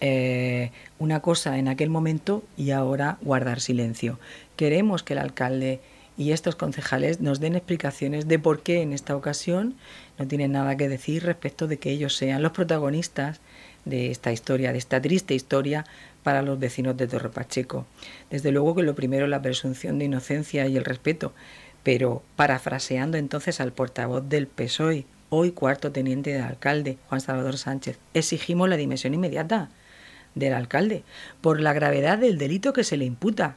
eh, 0.00 0.70
una 0.98 1.20
cosa 1.20 1.58
en 1.58 1.68
aquel 1.68 1.90
momento 1.90 2.42
y 2.56 2.70
ahora 2.70 3.18
guardar 3.20 3.60
silencio. 3.60 4.18
Queremos 4.56 5.02
que 5.02 5.12
el 5.12 5.18
alcalde 5.18 5.80
y 6.16 6.32
estos 6.32 6.56
concejales 6.56 7.20
nos 7.20 7.38
den 7.38 7.54
explicaciones 7.54 8.28
de 8.28 8.38
por 8.38 8.62
qué 8.62 8.80
en 8.80 8.94
esta 8.94 9.14
ocasión 9.14 9.74
no 10.18 10.26
tienen 10.26 10.52
nada 10.52 10.74
que 10.78 10.88
decir 10.88 11.22
respecto 11.22 11.66
de 11.66 11.76
que 11.76 11.90
ellos 11.90 12.16
sean 12.16 12.40
los 12.40 12.52
protagonistas 12.52 13.42
de 13.84 14.10
esta 14.10 14.32
historia, 14.32 14.72
de 14.72 14.78
esta 14.78 15.02
triste 15.02 15.34
historia 15.34 15.84
para 16.22 16.40
los 16.40 16.58
vecinos 16.58 16.96
de 16.96 17.08
Torre 17.08 17.28
Pacheco. 17.28 17.84
Desde 18.30 18.52
luego 18.52 18.74
que 18.74 18.84
lo 18.84 18.94
primero 18.94 19.24
es 19.24 19.30
la 19.30 19.42
presunción 19.42 19.98
de 19.98 20.06
inocencia 20.06 20.66
y 20.66 20.78
el 20.78 20.86
respeto, 20.86 21.34
pero 21.82 22.22
parafraseando 22.36 23.18
entonces 23.18 23.60
al 23.60 23.72
portavoz 23.72 24.26
del 24.26 24.46
PSOE, 24.46 25.04
hoy 25.34 25.50
cuarto 25.52 25.92
teniente 25.92 26.30
de 26.30 26.42
alcalde, 26.42 26.98
Juan 27.08 27.22
Salvador 27.22 27.56
Sánchez, 27.56 27.98
exigimos 28.12 28.68
la 28.68 28.76
dimisión 28.76 29.14
inmediata 29.14 29.70
del 30.34 30.52
alcalde 30.52 31.04
por 31.40 31.58
la 31.58 31.72
gravedad 31.72 32.18
del 32.18 32.36
delito 32.36 32.74
que 32.74 32.84
se 32.84 32.98
le 32.98 33.06
imputa, 33.06 33.56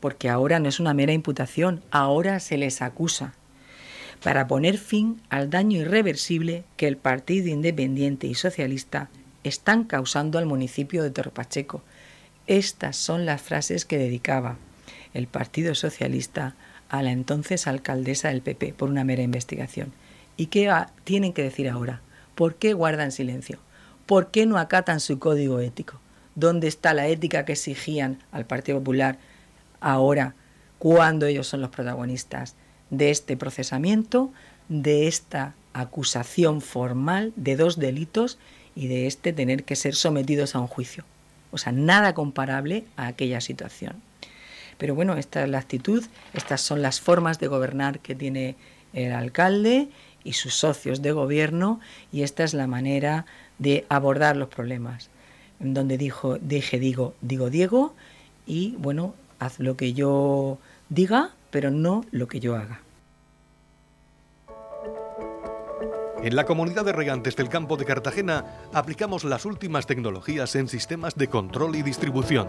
porque 0.00 0.28
ahora 0.28 0.58
no 0.58 0.68
es 0.68 0.80
una 0.80 0.92
mera 0.92 1.14
imputación, 1.14 1.82
ahora 1.90 2.40
se 2.40 2.58
les 2.58 2.82
acusa, 2.82 3.32
para 4.22 4.46
poner 4.46 4.76
fin 4.76 5.18
al 5.30 5.48
daño 5.48 5.80
irreversible 5.80 6.62
que 6.76 6.88
el 6.88 6.98
Partido 6.98 7.48
Independiente 7.48 8.26
y 8.26 8.34
Socialista 8.34 9.08
están 9.44 9.84
causando 9.84 10.38
al 10.38 10.44
municipio 10.44 11.02
de 11.02 11.10
Torpacheco. 11.10 11.82
Estas 12.46 12.98
son 12.98 13.24
las 13.24 13.40
frases 13.40 13.86
que 13.86 13.96
dedicaba 13.96 14.58
el 15.14 15.26
Partido 15.26 15.74
Socialista 15.74 16.54
a 16.90 17.02
la 17.02 17.12
entonces 17.12 17.66
alcaldesa 17.66 18.28
del 18.28 18.42
PP 18.42 18.74
por 18.74 18.90
una 18.90 19.04
mera 19.04 19.22
investigación. 19.22 19.94
¿Y 20.36 20.46
qué 20.46 20.72
tienen 21.04 21.32
que 21.32 21.42
decir 21.42 21.68
ahora? 21.68 22.00
¿Por 22.34 22.56
qué 22.56 22.72
guardan 22.72 23.12
silencio? 23.12 23.58
¿Por 24.06 24.30
qué 24.30 24.46
no 24.46 24.58
acatan 24.58 25.00
su 25.00 25.18
código 25.18 25.60
ético? 25.60 26.00
¿Dónde 26.34 26.66
está 26.66 26.92
la 26.92 27.06
ética 27.06 27.44
que 27.44 27.52
exigían 27.52 28.18
al 28.32 28.44
Partido 28.44 28.78
Popular 28.78 29.18
ahora 29.80 30.34
cuando 30.78 31.26
ellos 31.26 31.46
son 31.46 31.60
los 31.60 31.70
protagonistas 31.70 32.56
de 32.90 33.10
este 33.10 33.36
procesamiento, 33.36 34.32
de 34.68 35.06
esta 35.06 35.54
acusación 35.72 36.60
formal 36.60 37.32
de 37.36 37.56
dos 37.56 37.78
delitos 37.78 38.38
y 38.74 38.88
de 38.88 39.06
este 39.06 39.32
tener 39.32 39.64
que 39.64 39.76
ser 39.76 39.94
sometidos 39.94 40.56
a 40.56 40.60
un 40.60 40.66
juicio? 40.66 41.04
O 41.52 41.58
sea, 41.58 41.72
nada 41.72 42.14
comparable 42.14 42.84
a 42.96 43.06
aquella 43.06 43.40
situación. 43.40 44.02
Pero 44.78 44.96
bueno, 44.96 45.16
esta 45.16 45.44
es 45.44 45.48
la 45.48 45.58
actitud, 45.58 46.04
estas 46.32 46.60
son 46.60 46.82
las 46.82 47.00
formas 47.00 47.38
de 47.38 47.46
gobernar 47.46 48.00
que 48.00 48.16
tiene 48.16 48.56
el 48.92 49.12
alcalde 49.12 49.88
y 50.24 50.32
sus 50.32 50.54
socios 50.54 51.02
de 51.02 51.12
gobierno 51.12 51.80
y 52.12 52.22
esta 52.22 52.42
es 52.44 52.54
la 52.54 52.66
manera 52.66 53.26
de 53.58 53.84
abordar 53.88 54.36
los 54.36 54.48
problemas. 54.48 55.10
Donde 55.60 55.98
dijo, 55.98 56.38
dije, 56.38 56.78
digo, 56.78 57.14
digo 57.20 57.50
Diego 57.50 57.94
y 58.46 58.74
bueno, 58.78 59.14
haz 59.38 59.60
lo 59.60 59.76
que 59.76 59.92
yo 59.92 60.58
diga, 60.88 61.30
pero 61.50 61.70
no 61.70 62.04
lo 62.10 62.26
que 62.26 62.40
yo 62.40 62.56
haga. 62.56 62.80
En 66.22 66.36
la 66.36 66.46
comunidad 66.46 66.86
de 66.86 66.92
regantes 66.92 67.36
del 67.36 67.50
campo 67.50 67.76
de 67.76 67.84
Cartagena 67.84 68.46
aplicamos 68.72 69.24
las 69.24 69.44
últimas 69.44 69.86
tecnologías 69.86 70.56
en 70.56 70.68
sistemas 70.68 71.16
de 71.16 71.28
control 71.28 71.76
y 71.76 71.82
distribución 71.82 72.48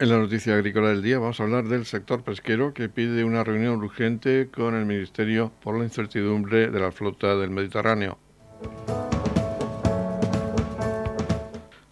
En 0.00 0.08
la 0.08 0.16
noticia 0.16 0.54
agrícola 0.54 0.88
del 0.88 1.02
día 1.02 1.18
vamos 1.18 1.40
a 1.40 1.42
hablar 1.42 1.68
del 1.68 1.84
sector 1.84 2.24
pesquero 2.24 2.72
que 2.72 2.88
pide 2.88 3.22
una 3.22 3.44
reunión 3.44 3.82
urgente 3.82 4.48
con 4.50 4.74
el 4.74 4.86
Ministerio 4.86 5.52
por 5.62 5.76
la 5.76 5.84
incertidumbre 5.84 6.70
de 6.70 6.80
la 6.80 6.90
flota 6.90 7.36
del 7.36 7.50
Mediterráneo. 7.50 8.16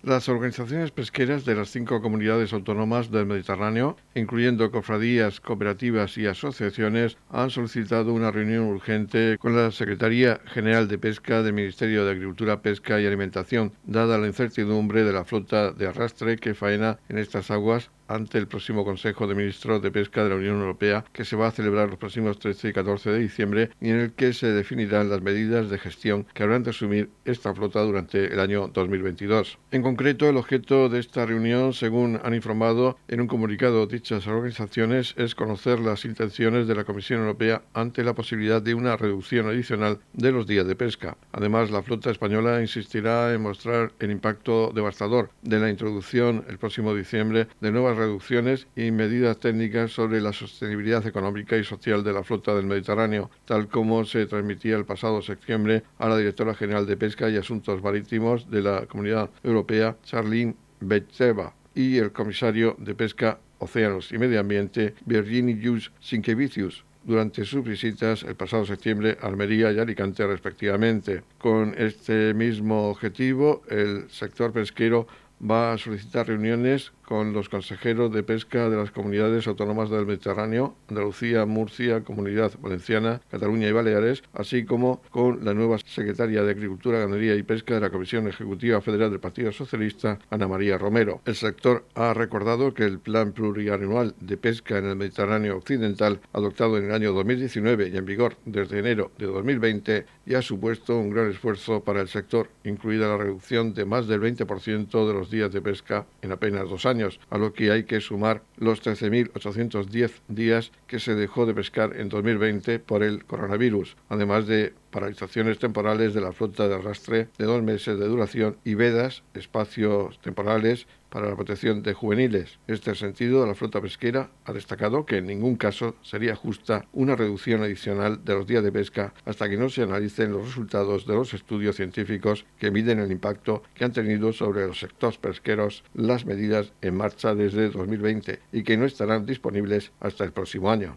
Las 0.03 0.27
organizaciones 0.31 0.91
pesqueras 0.91 1.45
de 1.45 1.55
las 1.55 1.69
cinco 1.69 2.00
comunidades 2.00 2.55
autónomas 2.55 3.11
del 3.11 3.27
Mediterráneo, 3.27 3.99
incluyendo 4.15 4.71
cofradías, 4.71 5.43
cooperativas 5.43 6.17
y 6.17 6.27
asociaciones, 6.27 7.19
han 7.29 7.50
solicitado 7.50 8.15
una 8.15 8.31
reunión 8.31 8.69
urgente 8.69 9.37
con 9.38 9.55
la 9.55 9.71
Secretaría 9.71 10.41
General 10.47 10.88
de 10.88 10.97
Pesca 10.97 11.43
del 11.43 11.53
Ministerio 11.53 12.07
de 12.07 12.12
Agricultura, 12.12 12.62
Pesca 12.62 12.99
y 12.99 13.05
Alimentación, 13.05 13.75
dada 13.85 14.17
la 14.17 14.29
incertidumbre 14.29 15.05
de 15.05 15.12
la 15.12 15.27
flota 15.27 15.73
de 15.73 15.88
arrastre 15.88 16.38
que 16.38 16.55
faena 16.55 16.99
en 17.11 17.19
estas 17.19 17.50
aguas 17.50 17.91
ante 18.09 18.38
el 18.38 18.49
próximo 18.49 18.85
Consejo 18.85 19.27
de 19.27 19.35
Ministros 19.35 19.83
de 19.83 19.91
Pesca 19.91 20.25
de 20.25 20.31
la 20.31 20.37
Unión 20.37 20.61
Europea 20.61 21.05
que 21.12 21.25
se 21.25 21.37
va 21.37 21.49
a 21.49 21.53
celebrar 21.53 21.88
los 21.88 21.99
próximos 21.99 22.38
13 22.38 22.69
y 22.69 22.73
14 22.73 23.11
de 23.11 23.19
diciembre 23.19 23.71
y 23.81 23.91
en 23.91 24.00
el 24.00 24.12
que 24.12 24.33
se 24.33 24.49
definirán 24.49 25.11
las 25.11 25.23
medidas 25.23 25.71
de 25.71 25.79
gestión 25.79 26.27
que 26.35 26.43
habrán 26.43 26.62
de 26.62 26.71
asumir 26.71 27.11
esta 27.25 27.55
flota 27.55 27.81
durante 27.83 28.33
el 28.33 28.41
año 28.41 28.69
2022. 28.69 29.59
En 29.71 29.83
concreto, 29.83 30.29
el 30.29 30.37
objeto 30.37 30.88
de 30.88 30.99
esta 30.99 31.27
reunión, 31.27 31.73
según 31.73 32.21
han 32.23 32.35
informado 32.35 32.99
en 33.09 33.21
un 33.21 33.27
comunicado 33.27 33.87
dichas 33.87 34.27
organizaciones, 34.27 35.15
es 35.17 35.35
conocer 35.35 35.79
las 35.79 36.05
intenciones 36.05 36.67
de 36.67 36.75
la 36.75 36.85
Comisión 36.85 37.21
Europea 37.21 37.62
ante 37.75 38.03
la 38.03 38.15
posibilidad 38.15 38.62
de 38.62 38.75
una 38.75 38.97
reducción 38.97 39.47
adicional 39.49 39.99
de 40.15 40.33
los 40.33 40.47
días 40.47 40.67
de 40.67 40.77
pesca. 40.77 41.17
Además, 41.33 41.71
la 41.71 41.83
flota 41.83 42.11
española 42.11 42.61
insistirá 42.61 43.33
en 43.35 43.43
mostrar 43.43 43.93
el 43.99 44.11
impacto 44.11 44.73
devastador 44.75 45.31
de 45.43 45.59
la 45.59 45.71
introducción 45.71 46.45
el 46.49 46.59
próximo 46.59 46.95
diciembre 46.95 47.49
de 47.61 47.71
nuevas 47.71 47.98
reducciones 47.99 48.67
y 48.75 48.90
medidas 48.90 49.38
técnicas 49.38 49.93
sobre 49.93 50.21
la 50.21 50.33
sostenibilidad 50.33 51.07
económica 51.07 51.57
y 51.57 51.64
social 51.64 52.02
de 52.02 52.12
la 52.12 52.25
flota 52.25 52.55
del 52.55 52.67
Mediterráneo, 52.67 53.31
tal 53.45 53.69
como 53.69 54.05
se 54.05 54.26
transmitía 54.26 54.76
el 54.76 54.85
pasado 54.85 55.21
septiembre 55.21 55.83
a 55.99 56.09
la 56.09 56.17
directora 56.17 56.55
general 56.55 56.87
de 56.87 56.97
Pesca 56.97 57.28
y 57.28 57.37
Asuntos 57.37 57.83
Marítimos 57.83 58.50
de 58.50 58.62
la 58.62 58.87
Comunidad 58.87 59.31
Europea, 59.43 59.97
Charlene 60.05 60.55
Betseva, 60.81 61.55
y 61.75 61.99
el 61.99 62.12
comisario 62.12 62.75
de 62.78 62.95
Pesca, 62.95 63.38
Océanos 63.59 64.12
y 64.12 64.19
Medio 64.19 64.40
Ambiente, 64.40 64.95
Virginijus 65.05 65.93
Sinkevicius, 66.00 66.85
durante 67.05 67.45
sus 67.45 67.64
visitas 67.64 68.23
el 68.23 68.35
pasado 68.35 68.67
septiembre 68.67 69.17
a 69.21 69.28
Almería 69.28 69.73
y 69.73 69.78
Alicante 69.78 70.26
respectivamente. 70.26 71.23
Con 71.38 71.75
este 71.78 72.35
mismo 72.35 72.88
objetivo, 72.90 73.62
el 73.69 74.11
sector 74.11 74.52
pesquero 74.52 75.07
va 75.40 75.73
a 75.73 75.78
solicitar 75.78 76.26
reuniones 76.26 76.93
con 77.09 77.33
los 77.33 77.49
consejeros 77.49 78.12
de 78.12 78.23
pesca 78.23 78.69
de 78.69 78.77
las 78.77 78.91
comunidades 78.91 79.47
autónomas 79.47 79.88
del 79.88 80.05
Mediterráneo, 80.05 80.77
Andalucía, 80.91 81.47
Murcia, 81.47 82.05
Comunidad 82.05 82.53
Valenciana, 82.61 83.23
Cataluña 83.31 83.67
y 83.67 83.73
Baleares, 83.73 84.23
así 84.35 84.67
como 84.67 85.00
con 85.11 85.43
la 85.43 85.55
nueva 85.55 85.79
secretaria 85.79 86.43
de 86.43 86.50
Agricultura, 86.50 86.99
Ganadería 86.99 87.35
y 87.35 87.43
Pesca 87.43 87.73
de 87.73 87.81
la 87.81 87.88
Comisión 87.88 88.29
Ejecutiva 88.29 88.83
Federal 88.83 89.11
del 89.11 89.21
Partido 89.21 89.53
Socialista, 89.53 90.19
Ana 90.29 90.49
María 90.49 90.77
Romero. 90.77 91.23
El 91.25 91.35
sector 91.35 91.87
ha 91.95 92.12
recordado 92.12 92.75
que 92.75 92.85
el 92.85 92.99
Plan 92.99 93.33
Plurianual 93.33 94.15
de 94.21 94.37
Pesca 94.37 94.77
en 94.77 94.85
el 94.85 94.97
Mediterráneo 94.97 95.57
Occidental, 95.57 96.21
adoptado 96.35 96.77
en 96.77 96.85
el 96.85 96.93
año 96.93 97.15
2019 97.15 97.88
y 97.88 97.97
en 97.97 98.05
vigor 98.05 98.37
desde 98.45 98.81
enero 98.81 99.12
de 99.17 99.25
2020, 99.25 100.05
ya 100.27 100.41
ha 100.41 100.43
supuesto 100.43 100.99
un 100.99 101.09
gran 101.09 101.31
esfuerzo 101.31 101.83
para 101.83 102.03
el 102.03 102.09
sector, 102.09 102.50
incluida 102.65 103.09
la 103.09 103.17
reducción 103.17 103.73
de 103.73 103.87
más 103.87 104.07
del 104.09 104.21
20% 104.21 105.07
de 105.09 105.15
los 105.15 105.31
días 105.31 105.50
de 105.50 105.62
pesca 105.62 106.05
en 106.21 106.33
apenas 106.33 106.69
dos 106.69 106.85
años 106.85 106.98
a 107.31 107.38
lo 107.38 107.52
que 107.52 107.71
hay 107.71 107.85
que 107.85 108.00
sumar 108.00 108.43
los 108.57 108.83
13.810 108.83 110.11
días 110.28 110.73
que 110.87 110.99
se 110.99 111.14
dejó 111.14 111.47
de 111.47 111.55
pescar 111.55 111.97
en 111.97 112.09
2020 112.09 112.78
por 112.81 113.02
el 113.02 113.25
coronavirus, 113.25 113.97
además 114.09 114.47
de 114.47 114.73
paralizaciones 114.90 115.59
temporales 115.59 116.14
de 116.14 116.21
la 116.21 116.33
flota 116.33 116.68
de 116.68 116.75
arrastre 116.75 117.28
de 117.38 117.45
dos 117.45 117.62
meses 117.62 117.99
de 117.99 118.07
duración 118.07 118.57
y 118.64 118.75
vedas, 118.75 119.23
espacios 119.35 120.21
temporales 120.21 120.87
para 121.09 121.28
la 121.28 121.37
protección 121.37 121.83
de 121.83 121.95
juveniles. 121.95 122.59
En 122.66 122.75
este 122.75 122.95
sentido, 122.95 123.47
la 123.47 123.54
flota 123.54 123.80
pesquera 123.80 124.30
ha 124.45 124.52
destacado 124.52 125.07
que 125.07 125.18
en 125.18 125.26
ningún 125.26 125.57
caso 125.57 125.97
sería 126.02 126.37
justa 126.37 126.87
una 126.92 127.16
reducción 127.16 127.62
adicional 127.62 128.25
de 128.25 128.35
los 128.35 128.47
días 128.47 128.62
de 128.62 128.73
pesca 128.73 129.14
hasta 129.25 129.49
que 129.49 129.57
no 129.57 129.68
se 129.68 129.83
analicen 129.83 130.33
los 130.33 130.47
resultados 130.47 131.07
de 131.07 131.14
los 131.14 131.35
estudios 131.35 131.76
científicos 131.76 132.45
que 132.59 132.71
miden 132.71 132.99
el 132.99 133.12
impacto 133.12 133.62
que 133.75 133.85
han 133.85 133.92
tenido 133.92 134.33
sobre 134.33 134.66
los 134.66 134.80
sectores 134.80 135.18
pesqueros 135.18 135.85
las 135.95 136.26
medidas 136.26 136.73
en 136.83 136.97
marcha 136.97 137.35
desde 137.35 137.71
2020 137.71 138.40
y 138.52 138.62
que 138.62 138.76
no 138.76 138.85
estarán 138.85 139.26
disponibles 139.26 139.92
hasta 140.00 140.25
el 140.25 140.33
próximo 140.33 140.71
año. 140.71 140.97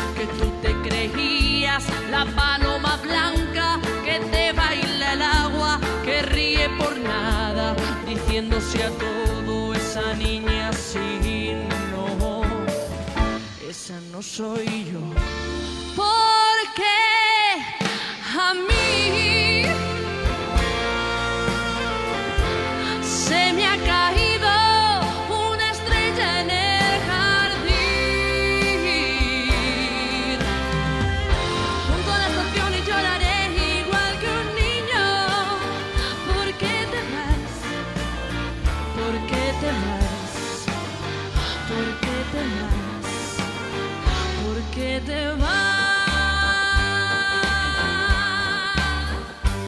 a 8.83 8.89
todo 8.91 9.73
esa 9.73 10.13
niña 10.13 10.71
sí, 10.73 11.53
no, 11.91 12.41
esa 13.69 13.99
no 14.11 14.21
soy 14.21 14.85
yo. 14.91 15.01
Porque 15.95 16.97
a 18.37 18.53
mí 18.53 18.80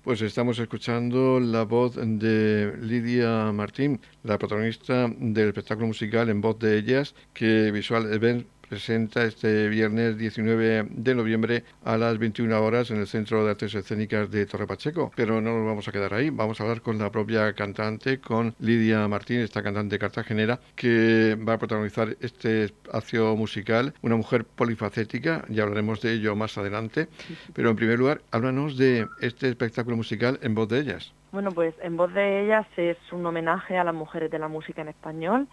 Pues 0.04 0.22
estamos 0.22 0.60
escuchando 0.60 1.40
la 1.40 1.64
voz 1.64 1.96
de 1.96 2.76
Lidia 2.82 3.54
Martín, 3.54 4.02
la 4.24 4.38
protagonista 4.38 5.08
del 5.18 5.48
espectáculo 5.48 5.88
musical 5.88 6.28
En 6.28 6.42
Voz 6.42 6.60
de 6.60 6.78
Ellas, 6.78 7.16
que 7.34 7.72
Visual 7.72 8.14
Event 8.14 8.46
presenta 8.74 9.24
este 9.24 9.70
viernes 9.70 10.18
19 10.18 10.88
de 10.90 11.14
noviembre 11.14 11.64
a 11.86 11.96
las 11.96 12.18
21 12.18 12.60
horas 12.60 12.90
en 12.90 12.98
el 12.98 13.06
Centro 13.06 13.46
de 13.46 13.52
Artes 13.52 13.76
Escénicas 13.76 14.32
de 14.32 14.48
Torre 14.48 14.66
Pacheco. 14.66 15.12
Pero 15.16 15.42
no 15.42 15.56
nos 15.56 15.68
vamos 15.68 15.88
a 15.88 15.92
quedar 15.92 16.16
ahí, 16.16 16.32
vamos 16.32 16.60
a 16.60 16.64
hablar 16.64 16.82
con 16.82 16.98
la 16.98 17.12
propia 17.12 17.54
cantante, 17.54 18.20
con 18.20 18.56
Lidia 18.60 19.08
Martín, 19.08 19.42
esta 19.42 19.62
cantante 19.62 20.00
cartagenera, 20.00 20.60
que 20.76 21.38
va 21.48 21.54
a 21.54 21.58
protagonizar 21.60 22.18
este 22.20 22.64
espacio 22.64 23.36
musical, 23.36 23.94
una 24.02 24.16
mujer 24.16 24.44
polifacética, 24.44 25.46
ya 25.50 25.62
hablaremos 25.62 26.02
de 26.02 26.14
ello 26.14 26.36
más 26.36 26.58
adelante, 26.58 27.10
pero 27.54 27.70
en 27.70 27.76
primer 27.76 28.00
lugar, 28.00 28.22
háblanos 28.32 28.76
de 28.76 29.08
este 29.22 29.50
espectáculo 29.50 29.96
musical 29.96 30.40
en 30.42 30.56
voz 30.56 30.68
de 30.68 30.80
ellas. 30.80 31.14
Bueno, 31.32 31.52
pues 31.52 31.76
En 31.84 31.96
Voz 31.96 32.12
de 32.14 32.44
Ellas 32.44 32.66
es 32.78 32.98
un 33.12 33.24
homenaje 33.24 33.78
a 33.78 33.84
las 33.84 33.94
mujeres 33.94 34.32
de 34.32 34.40
la 34.40 34.48
música 34.48 34.82
en 34.82 34.88
español. 34.88 35.48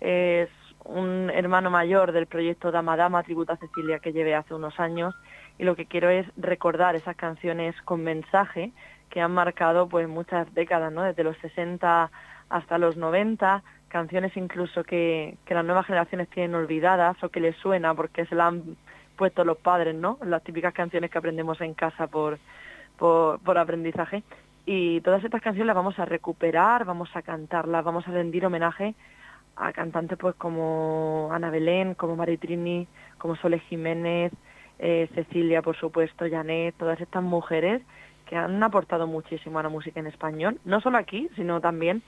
Es 0.00 0.48
un 0.84 1.30
hermano 1.30 1.70
mayor 1.70 2.12
del 2.12 2.26
proyecto 2.26 2.70
Dama 2.70 2.96
Dama, 2.96 3.22
Tributa 3.22 3.54
a 3.54 3.56
Cecilia, 3.56 3.98
que 3.98 4.12
llevé 4.12 4.34
hace 4.34 4.54
unos 4.54 4.78
años. 4.80 5.14
Y 5.58 5.64
lo 5.64 5.76
que 5.76 5.86
quiero 5.86 6.08
es 6.08 6.26
recordar 6.36 6.96
esas 6.96 7.16
canciones 7.16 7.74
con 7.82 8.02
mensaje 8.02 8.72
que 9.10 9.20
han 9.20 9.32
marcado 9.32 9.88
pues 9.88 10.08
muchas 10.08 10.52
décadas, 10.54 10.92
¿no? 10.92 11.02
Desde 11.02 11.24
los 11.24 11.36
60 11.38 12.10
hasta 12.48 12.78
los 12.78 12.96
90, 12.96 13.62
canciones 13.88 14.36
incluso 14.36 14.84
que, 14.84 15.36
que 15.44 15.54
las 15.54 15.64
nuevas 15.64 15.86
generaciones 15.86 16.28
tienen 16.28 16.54
olvidadas 16.54 17.22
o 17.22 17.28
que 17.28 17.40
les 17.40 17.56
suena 17.56 17.94
porque 17.94 18.24
se 18.26 18.34
las 18.34 18.48
han 18.48 18.76
puesto 19.16 19.44
los 19.44 19.58
padres, 19.58 19.94
¿no? 19.94 20.18
Las 20.24 20.42
típicas 20.42 20.72
canciones 20.72 21.10
que 21.10 21.18
aprendemos 21.18 21.60
en 21.60 21.74
casa 21.74 22.06
por, 22.06 22.38
por, 22.96 23.38
por 23.40 23.58
aprendizaje. 23.58 24.22
Y 24.64 25.00
todas 25.02 25.22
estas 25.24 25.42
canciones 25.42 25.66
las 25.66 25.76
vamos 25.76 25.98
a 25.98 26.04
recuperar, 26.04 26.84
vamos 26.84 27.10
a 27.14 27.22
cantarlas, 27.22 27.84
vamos 27.84 28.06
a 28.06 28.12
rendir 28.12 28.46
homenaje 28.46 28.94
a 29.60 29.72
cantantes 29.72 30.18
pues 30.18 30.34
como 30.36 31.28
Ana 31.32 31.50
Belén, 31.50 31.94
como 31.94 32.16
Mari 32.16 32.38
Trini, 32.38 32.88
como 33.18 33.36
Sole 33.36 33.60
Jiménez, 33.60 34.32
eh, 34.78 35.08
Cecilia, 35.14 35.60
por 35.60 35.76
supuesto, 35.76 36.24
Janet, 36.28 36.74
todas 36.76 37.00
estas 37.00 37.22
mujeres 37.22 37.82
que 38.26 38.36
han 38.36 38.62
aportado 38.62 39.06
muchísimo 39.06 39.58
a 39.58 39.62
la 39.62 39.68
música 39.68 40.00
en 40.00 40.06
español, 40.06 40.58
no 40.64 40.80
solo 40.80 40.96
aquí, 40.98 41.28
sino 41.36 41.60
también 41.60 42.02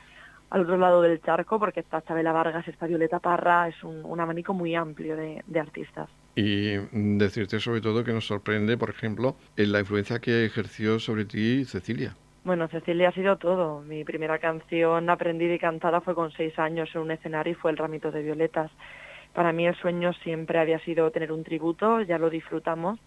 al 0.50 0.62
otro 0.62 0.76
lado 0.76 1.02
del 1.02 1.20
charco, 1.20 1.58
porque 1.58 1.80
está 1.80 2.02
Chabela 2.02 2.32
Vargas, 2.32 2.66
está 2.68 2.86
Violeta 2.86 3.18
Parra, 3.18 3.68
es 3.68 3.82
un, 3.82 4.04
un 4.04 4.20
abanico 4.20 4.54
muy 4.54 4.74
amplio 4.74 5.16
de, 5.16 5.42
de 5.46 5.60
artistas. 5.60 6.08
Y 6.34 6.76
decirte 6.92 7.60
sobre 7.60 7.80
todo 7.80 8.04
que 8.04 8.12
nos 8.12 8.26
sorprende, 8.26 8.78
por 8.78 8.90
ejemplo, 8.90 9.36
en 9.56 9.72
la 9.72 9.80
influencia 9.80 10.20
que 10.20 10.44
ejerció 10.44 10.98
sobre 10.98 11.24
ti 11.24 11.64
Cecilia. 11.64 12.16
Bueno, 12.44 12.66
Cecilia 12.66 13.10
ha 13.10 13.12
sido 13.12 13.36
todo. 13.36 13.82
Mi 13.82 14.02
primera 14.02 14.38
canción 14.40 15.08
aprendida 15.08 15.54
y 15.54 15.60
cantada 15.60 16.00
fue 16.00 16.16
con 16.16 16.32
seis 16.32 16.58
años 16.58 16.90
en 16.92 17.02
un 17.02 17.12
escenario 17.12 17.52
y 17.52 17.54
fue 17.54 17.70
El 17.70 17.76
ramito 17.76 18.10
de 18.10 18.20
violetas. 18.20 18.68
Para 19.32 19.52
mí 19.52 19.64
el 19.64 19.76
sueño 19.76 20.12
siempre 20.24 20.58
había 20.58 20.80
sido 20.80 21.08
tener 21.12 21.30
un 21.30 21.44
tributo, 21.44 22.00
ya 22.00 22.18
lo 22.18 22.30
disfrutamos, 22.30 22.98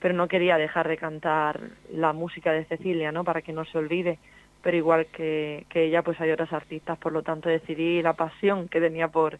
pero 0.00 0.14
no 0.14 0.26
quería 0.26 0.56
dejar 0.56 0.88
de 0.88 0.96
cantar 0.96 1.60
la 1.92 2.14
música 2.14 2.52
de 2.52 2.64
Cecilia, 2.64 3.12
¿no? 3.12 3.24
Para 3.24 3.42
que 3.42 3.52
no 3.52 3.66
se 3.66 3.76
olvide. 3.76 4.18
Pero 4.62 4.76
igual 4.76 5.06
que, 5.06 5.66
que 5.68 5.84
ella, 5.84 6.02
pues 6.02 6.18
hay 6.22 6.30
otras 6.30 6.52
artistas, 6.54 6.96
por 6.96 7.12
lo 7.12 7.22
tanto 7.22 7.50
decidí 7.50 8.00
la 8.00 8.14
pasión 8.14 8.68
que 8.68 8.80
tenía 8.80 9.08
por, 9.08 9.38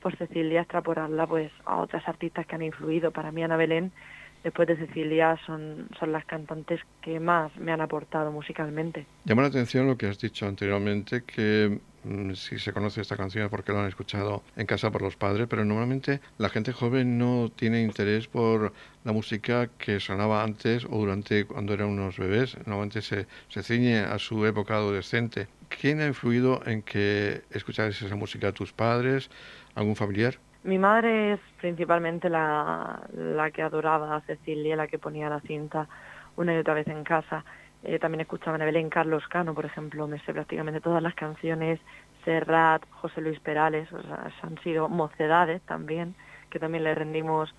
por 0.00 0.16
Cecilia 0.16 0.62
extrapolarla 0.62 1.26
pues 1.26 1.52
a 1.66 1.76
otras 1.76 2.08
artistas 2.08 2.46
que 2.46 2.54
han 2.54 2.62
influido. 2.62 3.10
Para 3.10 3.30
mí 3.30 3.42
Ana 3.42 3.58
Belén, 3.58 3.92
después 4.42 4.68
de 4.68 4.76
Cecilia, 4.76 5.38
son, 5.46 5.88
son 5.98 6.12
las 6.12 6.24
cantantes 6.24 6.80
que 7.02 7.20
más 7.20 7.54
me 7.56 7.72
han 7.72 7.80
aportado 7.80 8.32
musicalmente. 8.32 9.06
Llama 9.24 9.42
la 9.42 9.48
atención 9.48 9.86
lo 9.86 9.96
que 9.96 10.06
has 10.06 10.18
dicho 10.18 10.46
anteriormente, 10.46 11.24
que 11.24 11.80
mm, 12.04 12.32
si 12.32 12.58
se 12.58 12.72
conoce 12.72 13.00
esta 13.00 13.16
canción 13.16 13.44
es 13.44 13.50
porque 13.50 13.72
lo 13.72 13.80
han 13.80 13.88
escuchado 13.88 14.42
en 14.56 14.66
casa 14.66 14.90
por 14.90 15.02
los 15.02 15.16
padres, 15.16 15.46
pero 15.48 15.64
normalmente 15.64 16.20
la 16.38 16.48
gente 16.48 16.72
joven 16.72 17.18
no 17.18 17.50
tiene 17.54 17.82
interés 17.82 18.28
por 18.28 18.72
la 19.04 19.12
música 19.12 19.68
que 19.78 20.00
sonaba 20.00 20.42
antes 20.42 20.84
o 20.84 20.98
durante 20.98 21.44
cuando 21.44 21.74
eran 21.74 21.88
unos 21.88 22.18
bebés. 22.18 22.56
Normalmente 22.66 23.02
se, 23.02 23.26
se 23.48 23.62
ciñe 23.62 24.00
a 24.00 24.18
su 24.18 24.46
época 24.46 24.74
adolescente. 24.74 25.48
¿Quién 25.68 26.00
ha 26.00 26.06
influido 26.06 26.62
en 26.66 26.82
que 26.82 27.42
escucharas 27.50 28.00
esa 28.02 28.16
música 28.16 28.48
a 28.48 28.52
tus 28.52 28.72
padres, 28.72 29.30
algún 29.74 29.96
familiar? 29.96 30.38
Mi 30.62 30.78
madre 30.78 31.32
es 31.34 31.40
principalmente 31.58 32.28
la, 32.28 33.00
la 33.14 33.50
que 33.50 33.62
adoraba 33.62 34.16
a 34.16 34.20
Cecilia, 34.22 34.76
la 34.76 34.86
que 34.86 34.98
ponía 34.98 35.30
la 35.30 35.40
cinta 35.40 35.88
una 36.36 36.54
y 36.54 36.58
otra 36.58 36.74
vez 36.74 36.86
en 36.88 37.02
casa. 37.04 37.44
Eh, 37.82 37.98
también 37.98 38.20
escuchaba 38.20 38.56
a 38.56 38.64
Belén 38.64 38.90
Carlos 38.90 39.26
Cano, 39.28 39.54
por 39.54 39.64
ejemplo, 39.64 40.06
me 40.06 40.18
sé 40.20 40.34
prácticamente 40.34 40.82
todas 40.82 41.02
las 41.02 41.14
canciones, 41.14 41.80
Serrat, 42.24 42.82
José 42.90 43.22
Luis 43.22 43.40
Perales, 43.40 43.90
o 43.92 44.02
sea, 44.02 44.30
han 44.42 44.58
sido 44.62 44.88
mocedades 44.90 45.62
también, 45.62 46.14
que 46.50 46.58
también 46.58 46.84
le 46.84 46.94
rendimos 46.94 47.54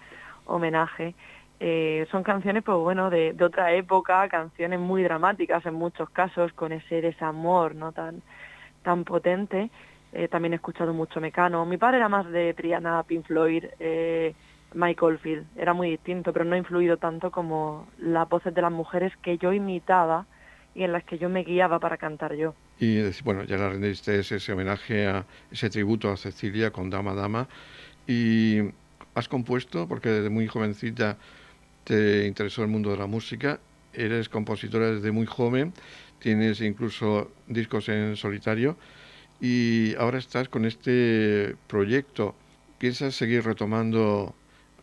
homenaje. 0.45 1.15
Eh, 1.59 2.07
son 2.11 2.21
canciones, 2.23 2.63
pues 2.63 2.77
bueno, 2.77 3.09
de, 3.09 3.33
de, 3.33 3.45
otra 3.45 3.73
época, 3.73 4.27
canciones 4.29 4.79
muy 4.79 5.01
dramáticas 5.03 5.65
en 5.65 5.73
muchos 5.73 6.09
casos, 6.11 6.53
con 6.53 6.71
ese 6.71 7.01
desamor 7.01 7.73
no 7.73 7.91
tan, 7.91 8.21
tan 8.83 9.03
potente. 9.03 9.71
Eh, 10.13 10.27
también 10.27 10.53
he 10.53 10.55
escuchado 10.55 10.93
mucho 10.93 11.21
Mecano. 11.21 11.65
Mi 11.65 11.77
padre 11.77 11.97
era 11.97 12.09
más 12.09 12.29
de 12.29 12.53
Triana, 12.53 13.03
Pink 13.03 13.25
Floyd, 13.25 13.65
eh, 13.79 14.33
Michael 14.73 15.19
Field. 15.19 15.45
Era 15.55 15.73
muy 15.73 15.89
distinto, 15.89 16.33
pero 16.33 16.45
no 16.45 16.55
ha 16.55 16.57
influido 16.57 16.97
tanto 16.97 17.31
como 17.31 17.87
las 17.97 18.27
voces 18.27 18.53
de 18.53 18.61
las 18.61 18.71
mujeres 18.71 19.13
que 19.21 19.37
yo 19.37 19.53
imitaba 19.53 20.25
y 20.73 20.83
en 20.83 20.91
las 20.91 21.03
que 21.03 21.17
yo 21.17 21.29
me 21.29 21.43
guiaba 21.43 21.79
para 21.79 21.97
cantar 21.97 22.35
yo. 22.35 22.53
Y 22.79 23.01
bueno, 23.23 23.43
ya 23.43 23.57
le 23.57 23.69
rendiste 23.69 24.19
ese 24.19 24.51
homenaje 24.51 25.07
a 25.07 25.25
ese 25.51 25.69
tributo 25.69 26.09
a 26.11 26.17
Cecilia 26.17 26.71
con 26.71 26.89
Dama 26.89 27.13
Dama. 27.13 27.47
Y 28.07 28.59
has 29.13 29.27
compuesto, 29.27 29.87
porque 29.87 30.09
desde 30.09 30.29
muy 30.29 30.47
jovencita 30.47 31.17
te 31.83 32.25
interesó 32.27 32.63
el 32.63 32.69
mundo 32.69 32.91
de 32.91 32.97
la 32.97 33.07
música, 33.07 33.59
eres 33.93 34.29
compositora 34.29 34.91
desde 34.91 35.11
muy 35.11 35.25
joven, 35.25 35.73
tienes 36.19 36.61
incluso 36.61 37.31
discos 37.47 37.89
en 37.89 38.15
solitario 38.15 38.77
y 39.41 39.95
ahora 39.95 40.19
estás 40.19 40.47
con 40.47 40.65
este 40.65 41.55
proyecto. 41.67 42.35
¿Piensas 42.77 43.15
seguir 43.15 43.43
retomando 43.43 44.35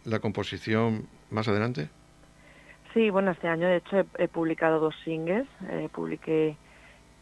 la 0.05 0.19
composición 0.19 1.07
más 1.31 1.47
adelante? 1.49 1.89
Sí, 2.93 3.11
bueno, 3.11 3.31
este 3.31 3.47
año 3.47 3.69
de 3.69 3.77
hecho 3.77 4.05
he, 4.19 4.29
publicado 4.29 4.81
dos 4.81 4.95
singles. 5.05 5.47
Eh, 5.71 5.89
publiqué 5.93 6.57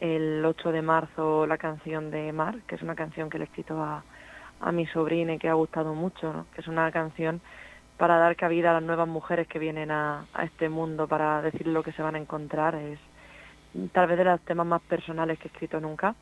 el 0.01 0.43
8 0.45 0.73
de 0.73 0.83
marzo 0.83 1.47
la 1.47 1.59
canción 1.59 2.11
de 2.11 2.33
Mar, 2.33 2.61
que 2.67 2.77
es 2.77 2.83
una 2.83 2.95
canción 2.95 3.29
que 3.29 3.39
le 3.39 3.45
he 3.45 3.49
escrito 3.49 3.83
a, 3.83 4.03
a 4.61 4.73
mi 4.73 4.87
sobrina 4.87 5.35
y 5.35 5.39
que 5.39 5.49
ha 5.49 5.55
gustado 5.55 5.95
mucho, 5.95 6.33
¿no? 6.33 6.47
que 6.55 6.63
es 6.63 6.69
una 6.69 6.91
canción 6.91 7.41
para 7.99 8.19
dar 8.19 8.37
cabida 8.37 8.71
a 8.71 8.75
las 8.75 8.83
nuevas 8.83 9.09
mujeres 9.09 9.49
que 9.49 9.59
vienen 9.59 9.91
a, 9.91 10.27
a 10.33 10.45
este 10.45 10.69
mundo, 10.69 11.09
para 11.09 11.43
decir 11.43 11.67
lo 11.67 11.83
que 11.83 11.93
se 11.93 12.03
van 12.03 12.15
a 12.15 12.19
encontrar. 12.19 12.75
Es 12.75 12.99
tal 13.93 14.07
vez 14.07 14.19
de 14.19 14.25
los 14.25 14.41
temas 14.43 14.67
más 14.67 14.83
personales 14.83 15.39
que 15.39 15.49
he 15.49 15.51
escrito 15.51 15.81
nunca. 15.81 16.15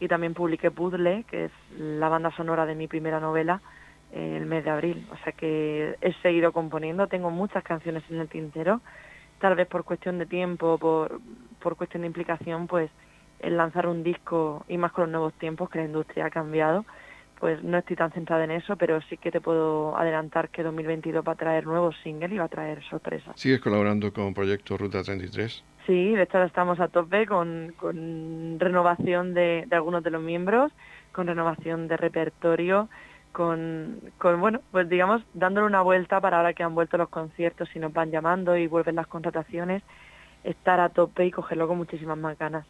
Y 0.00 0.08
también 0.08 0.34
publiqué 0.34 0.70
Puzzle, 0.70 1.24
que 1.30 1.44
es 1.46 1.52
la 1.78 2.08
banda 2.08 2.30
sonora 2.32 2.66
de 2.66 2.74
mi 2.74 2.88
primera 2.88 3.20
novela, 3.20 3.60
eh, 4.12 4.36
el 4.36 4.46
mes 4.46 4.64
de 4.64 4.70
abril. 4.70 5.06
O 5.12 5.16
sea 5.18 5.32
que 5.32 5.96
he 6.00 6.12
seguido 6.22 6.52
componiendo, 6.52 7.06
tengo 7.06 7.30
muchas 7.30 7.62
canciones 7.62 8.02
en 8.10 8.18
el 8.18 8.28
tintero. 8.28 8.80
Tal 9.38 9.54
vez 9.54 9.68
por 9.68 9.84
cuestión 9.84 10.18
de 10.18 10.26
tiempo, 10.26 10.78
por, 10.78 11.20
por 11.62 11.76
cuestión 11.76 12.02
de 12.02 12.08
implicación, 12.08 12.66
pues 12.66 12.90
el 13.40 13.56
lanzar 13.56 13.86
un 13.86 14.02
disco, 14.02 14.64
y 14.68 14.76
más 14.76 14.92
con 14.92 15.04
los 15.04 15.12
nuevos 15.12 15.32
tiempos, 15.34 15.70
que 15.70 15.78
la 15.78 15.84
industria 15.84 16.26
ha 16.26 16.30
cambiado, 16.30 16.84
pues 17.40 17.64
no 17.64 17.78
estoy 17.78 17.96
tan 17.96 18.12
centrada 18.12 18.44
en 18.44 18.50
eso, 18.50 18.76
pero 18.76 19.00
sí 19.08 19.16
que 19.16 19.30
te 19.32 19.40
puedo 19.40 19.96
adelantar 19.96 20.50
que 20.50 20.62
2022 20.62 21.24
va 21.26 21.32
a 21.32 21.36
traer 21.36 21.66
nuevos 21.66 21.96
singles 22.02 22.30
y 22.30 22.36
va 22.36 22.44
a 22.44 22.48
traer 22.48 22.82
sorpresas. 22.84 23.40
¿Sigues 23.40 23.60
colaborando 23.60 24.12
con 24.12 24.34
Proyecto 24.34 24.76
Ruta 24.76 25.02
33? 25.02 25.64
Sí, 25.86 26.14
de 26.14 26.22
hecho 26.22 26.36
ahora 26.36 26.46
estamos 26.46 26.78
a 26.80 26.88
tope 26.88 27.26
con, 27.26 27.74
con 27.78 28.60
renovación 28.60 29.32
de, 29.32 29.64
de, 29.66 29.74
algunos 29.74 30.04
de 30.04 30.10
los 30.10 30.22
miembros, 30.22 30.70
con 31.12 31.26
renovación 31.26 31.88
de 31.88 31.96
repertorio, 31.96 32.90
con, 33.32 34.00
con, 34.18 34.38
bueno, 34.38 34.60
pues 34.70 34.86
digamos, 34.90 35.22
dándole 35.32 35.66
una 35.66 35.80
vuelta 35.80 36.20
para 36.20 36.36
ahora 36.36 36.52
que 36.52 36.62
han 36.62 36.74
vuelto 36.74 36.98
los 36.98 37.08
conciertos 37.08 37.74
y 37.74 37.78
nos 37.78 37.92
van 37.94 38.10
llamando 38.10 38.54
y 38.54 38.66
vuelven 38.66 38.96
las 38.96 39.06
contrataciones, 39.06 39.82
estar 40.44 40.78
a 40.78 40.90
tope 40.90 41.24
y 41.24 41.30
cogerlo 41.30 41.66
con 41.66 41.78
muchísimas 41.78 42.18
más 42.18 42.38
ganas. 42.38 42.66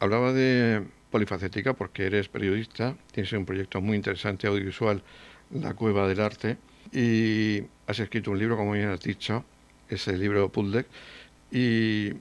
Hablaba 0.00 0.32
de 0.32 0.84
polifacética 1.10 1.74
porque 1.74 2.06
eres 2.06 2.28
periodista, 2.28 2.94
tienes 3.12 3.32
un 3.32 3.44
proyecto 3.44 3.80
muy 3.80 3.96
interesante 3.96 4.46
audiovisual, 4.46 5.02
La 5.50 5.74
Cueva 5.74 6.06
del 6.08 6.20
Arte, 6.20 6.56
y 6.92 7.62
has 7.86 7.98
escrito 7.98 8.30
un 8.30 8.38
libro, 8.38 8.56
como 8.56 8.72
bien 8.72 8.88
has 8.88 9.00
dicho, 9.00 9.44
ese 9.88 10.16
libro 10.16 10.48
Puzzle, 10.48 10.86
y 11.50 12.12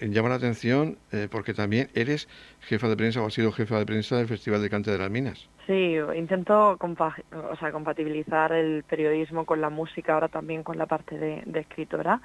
llama 0.00 0.28
la 0.28 0.36
atención 0.36 0.98
eh, 1.12 1.28
porque 1.30 1.54
también 1.54 1.88
eres 1.94 2.28
jefa 2.60 2.88
de 2.88 2.96
prensa 2.96 3.22
o 3.22 3.26
has 3.26 3.34
sido 3.34 3.50
jefa 3.52 3.78
de 3.78 3.86
prensa 3.86 4.16
del 4.16 4.28
Festival 4.28 4.62
de 4.62 4.70
Cante 4.70 4.90
de 4.90 4.98
las 4.98 5.10
Minas. 5.10 5.48
Sí, 5.66 5.96
intento 6.16 6.78
o 6.80 7.56
sea, 7.58 7.72
compatibilizar 7.72 8.52
el 8.52 8.84
periodismo 8.84 9.44
con 9.44 9.60
la 9.60 9.68
música, 9.68 10.14
ahora 10.14 10.28
también 10.28 10.62
con 10.62 10.78
la 10.78 10.86
parte 10.86 11.18
de, 11.18 11.42
de 11.44 11.60
escritora. 11.60 12.20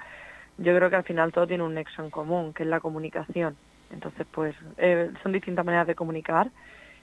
Yo 0.56 0.74
creo 0.74 0.88
que 0.88 0.96
al 0.96 1.04
final 1.04 1.32
todo 1.32 1.46
tiene 1.46 1.64
un 1.64 1.74
nexo 1.74 2.02
en 2.02 2.10
común, 2.10 2.54
que 2.54 2.62
es 2.62 2.68
la 2.68 2.80
comunicación. 2.80 3.56
Entonces, 3.90 4.26
pues 4.30 4.54
eh, 4.78 5.10
son 5.22 5.32
distintas 5.32 5.64
maneras 5.64 5.86
de 5.86 5.94
comunicar. 5.94 6.50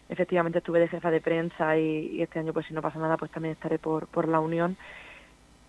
Efectivamente 0.10 0.58
estuve 0.58 0.80
de 0.80 0.88
jefa 0.88 1.10
de 1.10 1.22
prensa 1.22 1.78
y, 1.78 2.22
este 2.22 2.40
año, 2.40 2.54
pues 2.54 2.66
si 2.66 2.74
no 2.74 2.82
pasa 2.82 3.00
nada, 3.00 3.18
pues 3.18 3.32
también 3.32 3.54
estaré 3.54 3.80
por, 3.80 4.08
por 4.08 4.28
la 4.28 4.40
Unión. 4.40 4.78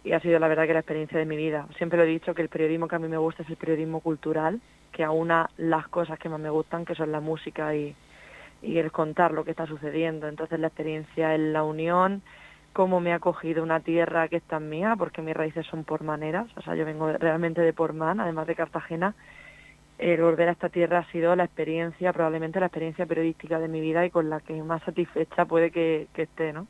Y 0.04 0.12
ha 0.12 0.20
sido 0.20 0.40
la 0.40 0.48
verdad 0.48 0.66
que 0.66 0.72
la 0.72 0.80
experiencia 0.80 1.18
de 1.18 1.26
mi 1.26 1.36
vida. 1.36 1.68
Siempre 1.78 1.96
lo 1.96 2.04
he 2.04 2.08
dicho 2.08 2.34
que 2.34 2.42
el 2.42 2.48
periodismo 2.48 2.88
que 2.88 2.96
a 2.96 2.98
mí 2.98 3.06
me 3.06 3.18
gusta 3.18 3.44
es 3.44 3.48
el 3.48 3.56
periodismo 3.56 4.00
cultural, 4.00 4.60
que 4.92 5.04
aúna 5.04 5.50
las 5.56 5.88
cosas 5.88 6.18
que 6.18 6.28
más 6.28 6.40
me 6.40 6.50
gustan, 6.50 6.84
que 6.84 6.94
son 6.94 7.10
la 7.12 7.20
música 7.20 7.74
y, 7.74 7.96
el 8.62 8.92
contar 8.92 9.32
lo 9.32 9.44
que 9.44 9.50
está 9.50 9.66
sucediendo. 9.66 10.28
Entonces 10.28 10.60
la 10.60 10.68
experiencia 10.68 11.34
en 11.34 11.52
la 11.52 11.64
Unión, 11.64 12.22
cómo 12.72 13.00
me 13.00 13.12
ha 13.12 13.18
cogido 13.18 13.62
una 13.62 13.80
tierra 13.80 14.28
que 14.28 14.36
es 14.36 14.42
tan 14.44 14.68
mía, 14.68 14.94
porque 14.96 15.22
mis 15.22 15.34
raíces 15.34 15.66
son 15.66 15.84
pormaneras, 15.84 16.46
o 16.56 16.62
sea, 16.62 16.76
yo 16.76 16.84
vengo 16.84 17.12
realmente 17.12 17.60
de 17.60 17.72
Portman, 17.72 18.20
además 18.20 18.46
de 18.46 18.54
Cartagena, 18.54 19.14
el 19.98 20.20
volver 20.20 20.48
a 20.48 20.52
esta 20.52 20.68
tierra 20.68 21.00
ha 21.00 21.12
sido 21.12 21.34
la 21.36 21.44
experiencia, 21.44 22.12
probablemente 22.12 22.60
la 22.60 22.66
experiencia 22.66 23.06
periodística 23.06 23.58
de 23.58 23.68
mi 23.68 23.80
vida 23.80 24.04
y 24.04 24.10
con 24.10 24.30
la 24.30 24.40
que 24.40 24.62
más 24.62 24.82
satisfecha 24.82 25.44
puede 25.44 25.70
que, 25.70 26.08
que 26.14 26.22
esté, 26.22 26.52
¿no? 26.52 26.66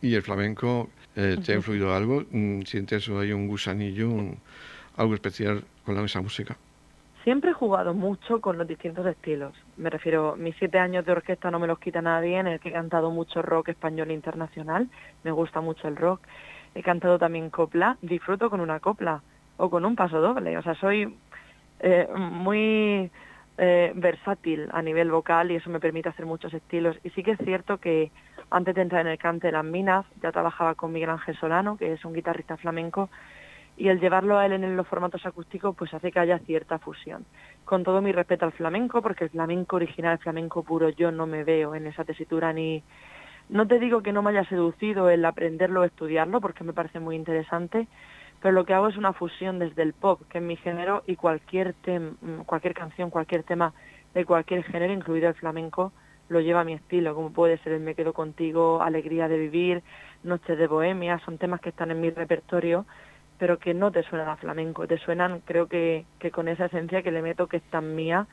¿Y 0.00 0.14
el 0.14 0.22
flamenco 0.22 0.88
eh, 1.16 1.36
te 1.44 1.52
ha 1.52 1.56
influido 1.56 1.94
algo? 1.94 2.22
¿Sientes 2.64 3.08
ahí 3.08 3.32
un 3.32 3.48
gusanillo, 3.48 4.08
un, 4.08 4.38
algo 4.96 5.14
especial 5.14 5.64
con 5.84 5.98
esa 6.04 6.20
música? 6.20 6.56
Siempre 7.24 7.50
he 7.50 7.54
jugado 7.54 7.94
mucho 7.94 8.40
con 8.40 8.56
los 8.56 8.66
distintos 8.66 9.04
estilos. 9.06 9.52
Me 9.76 9.90
refiero, 9.90 10.36
mis 10.36 10.54
siete 10.56 10.78
años 10.78 11.04
de 11.04 11.12
orquesta 11.12 11.50
no 11.50 11.58
me 11.58 11.66
los 11.66 11.78
quita 11.78 12.00
nadie, 12.00 12.38
en 12.38 12.46
el 12.46 12.60
que 12.60 12.68
he 12.68 12.72
cantado 12.72 13.10
mucho 13.10 13.42
rock 13.42 13.70
español 13.70 14.10
e 14.10 14.14
internacional. 14.14 14.88
Me 15.24 15.32
gusta 15.32 15.60
mucho 15.60 15.88
el 15.88 15.96
rock. 15.96 16.20
He 16.74 16.82
cantado 16.82 17.18
también 17.18 17.50
copla. 17.50 17.98
Disfruto 18.00 18.48
con 18.48 18.60
una 18.60 18.78
copla 18.78 19.20
o 19.56 19.68
con 19.68 19.84
un 19.84 19.96
paso 19.96 20.20
doble. 20.20 20.56
O 20.56 20.62
sea, 20.62 20.74
soy 20.76 21.12
eh, 21.80 22.08
muy 22.16 23.10
eh, 23.56 23.92
versátil 23.94 24.68
a 24.72 24.82
nivel 24.82 25.10
vocal 25.10 25.50
y 25.50 25.56
eso 25.56 25.70
me 25.70 25.80
permite 25.80 26.08
hacer 26.08 26.26
muchos 26.26 26.54
estilos. 26.54 26.96
Y 27.02 27.10
sí 27.10 27.22
que 27.22 27.32
es 27.32 27.38
cierto 27.38 27.78
que 27.78 28.10
antes 28.50 28.74
de 28.74 28.82
entrar 28.82 29.00
en 29.02 29.12
el 29.12 29.18
cante 29.18 29.48
de 29.48 29.52
las 29.52 29.64
minas 29.64 30.06
ya 30.22 30.32
trabajaba 30.32 30.74
con 30.74 30.92
Miguel 30.92 31.10
Ángel 31.10 31.36
Solano, 31.36 31.76
que 31.76 31.92
es 31.92 32.04
un 32.04 32.14
guitarrista 32.14 32.56
flamenco, 32.56 33.10
y 33.76 33.88
el 33.88 34.00
llevarlo 34.00 34.38
a 34.38 34.46
él 34.46 34.52
en 34.52 34.76
los 34.76 34.86
formatos 34.88 35.24
acústicos 35.24 35.74
pues 35.76 35.92
hace 35.94 36.10
que 36.10 36.18
haya 36.18 36.38
cierta 36.40 36.78
fusión. 36.78 37.24
Con 37.64 37.84
todo 37.84 38.00
mi 38.00 38.12
respeto 38.12 38.44
al 38.44 38.52
flamenco, 38.52 39.02
porque 39.02 39.24
el 39.24 39.30
flamenco 39.30 39.76
original, 39.76 40.12
el 40.14 40.18
flamenco 40.18 40.62
puro, 40.62 40.88
yo 40.90 41.12
no 41.12 41.26
me 41.26 41.44
veo 41.44 41.74
en 41.74 41.86
esa 41.86 42.04
tesitura 42.04 42.52
ni... 42.52 42.82
No 43.48 43.66
te 43.66 43.78
digo 43.78 44.02
que 44.02 44.12
no 44.12 44.20
me 44.20 44.30
haya 44.30 44.44
seducido 44.48 45.08
el 45.08 45.24
aprenderlo 45.24 45.80
o 45.80 45.84
estudiarlo, 45.84 46.40
porque 46.40 46.64
me 46.64 46.74
parece 46.74 47.00
muy 47.00 47.16
interesante, 47.16 47.88
pero 48.40 48.52
lo 48.52 48.64
que 48.64 48.74
hago 48.74 48.88
es 48.88 48.96
una 48.96 49.12
fusión 49.12 49.58
desde 49.58 49.82
el 49.82 49.92
pop, 49.92 50.20
que 50.30 50.38
es 50.38 50.44
mi 50.44 50.56
género, 50.56 51.02
y 51.06 51.16
cualquier, 51.16 51.74
tem 51.82 52.16
cualquier 52.46 52.74
canción, 52.74 53.10
cualquier 53.10 53.42
tema 53.42 53.72
de 54.14 54.24
cualquier 54.24 54.64
género, 54.64 54.92
incluido 54.92 55.28
el 55.28 55.34
flamenco, 55.34 55.92
lo 56.28 56.40
lleva 56.40 56.60
a 56.60 56.64
mi 56.64 56.74
estilo, 56.74 57.14
como 57.14 57.32
puede 57.32 57.58
ser 57.58 57.72
el 57.72 57.80
Me 57.80 57.94
quedo 57.94 58.12
contigo, 58.12 58.82
Alegría 58.82 59.28
de 59.28 59.38
vivir, 59.38 59.82
Noches 60.22 60.58
de 60.58 60.66
bohemia, 60.66 61.18
son 61.24 61.38
temas 61.38 61.60
que 61.60 61.70
están 61.70 61.90
en 61.90 62.00
mi 62.00 62.10
repertorio 62.10 62.86
pero 63.38 63.58
que 63.58 63.72
no 63.72 63.90
te 63.90 64.02
suenan 64.02 64.28
a 64.28 64.36
flamenco, 64.36 64.86
te 64.86 64.98
suenan 64.98 65.40
creo 65.44 65.68
que, 65.68 66.04
que 66.18 66.30
con 66.30 66.48
esa 66.48 66.66
esencia 66.66 67.02
que 67.02 67.12
le 67.12 67.22
meto 67.22 67.46
que 67.46 67.58
es 67.58 67.62
tan 67.70 67.94
mía 67.94 68.26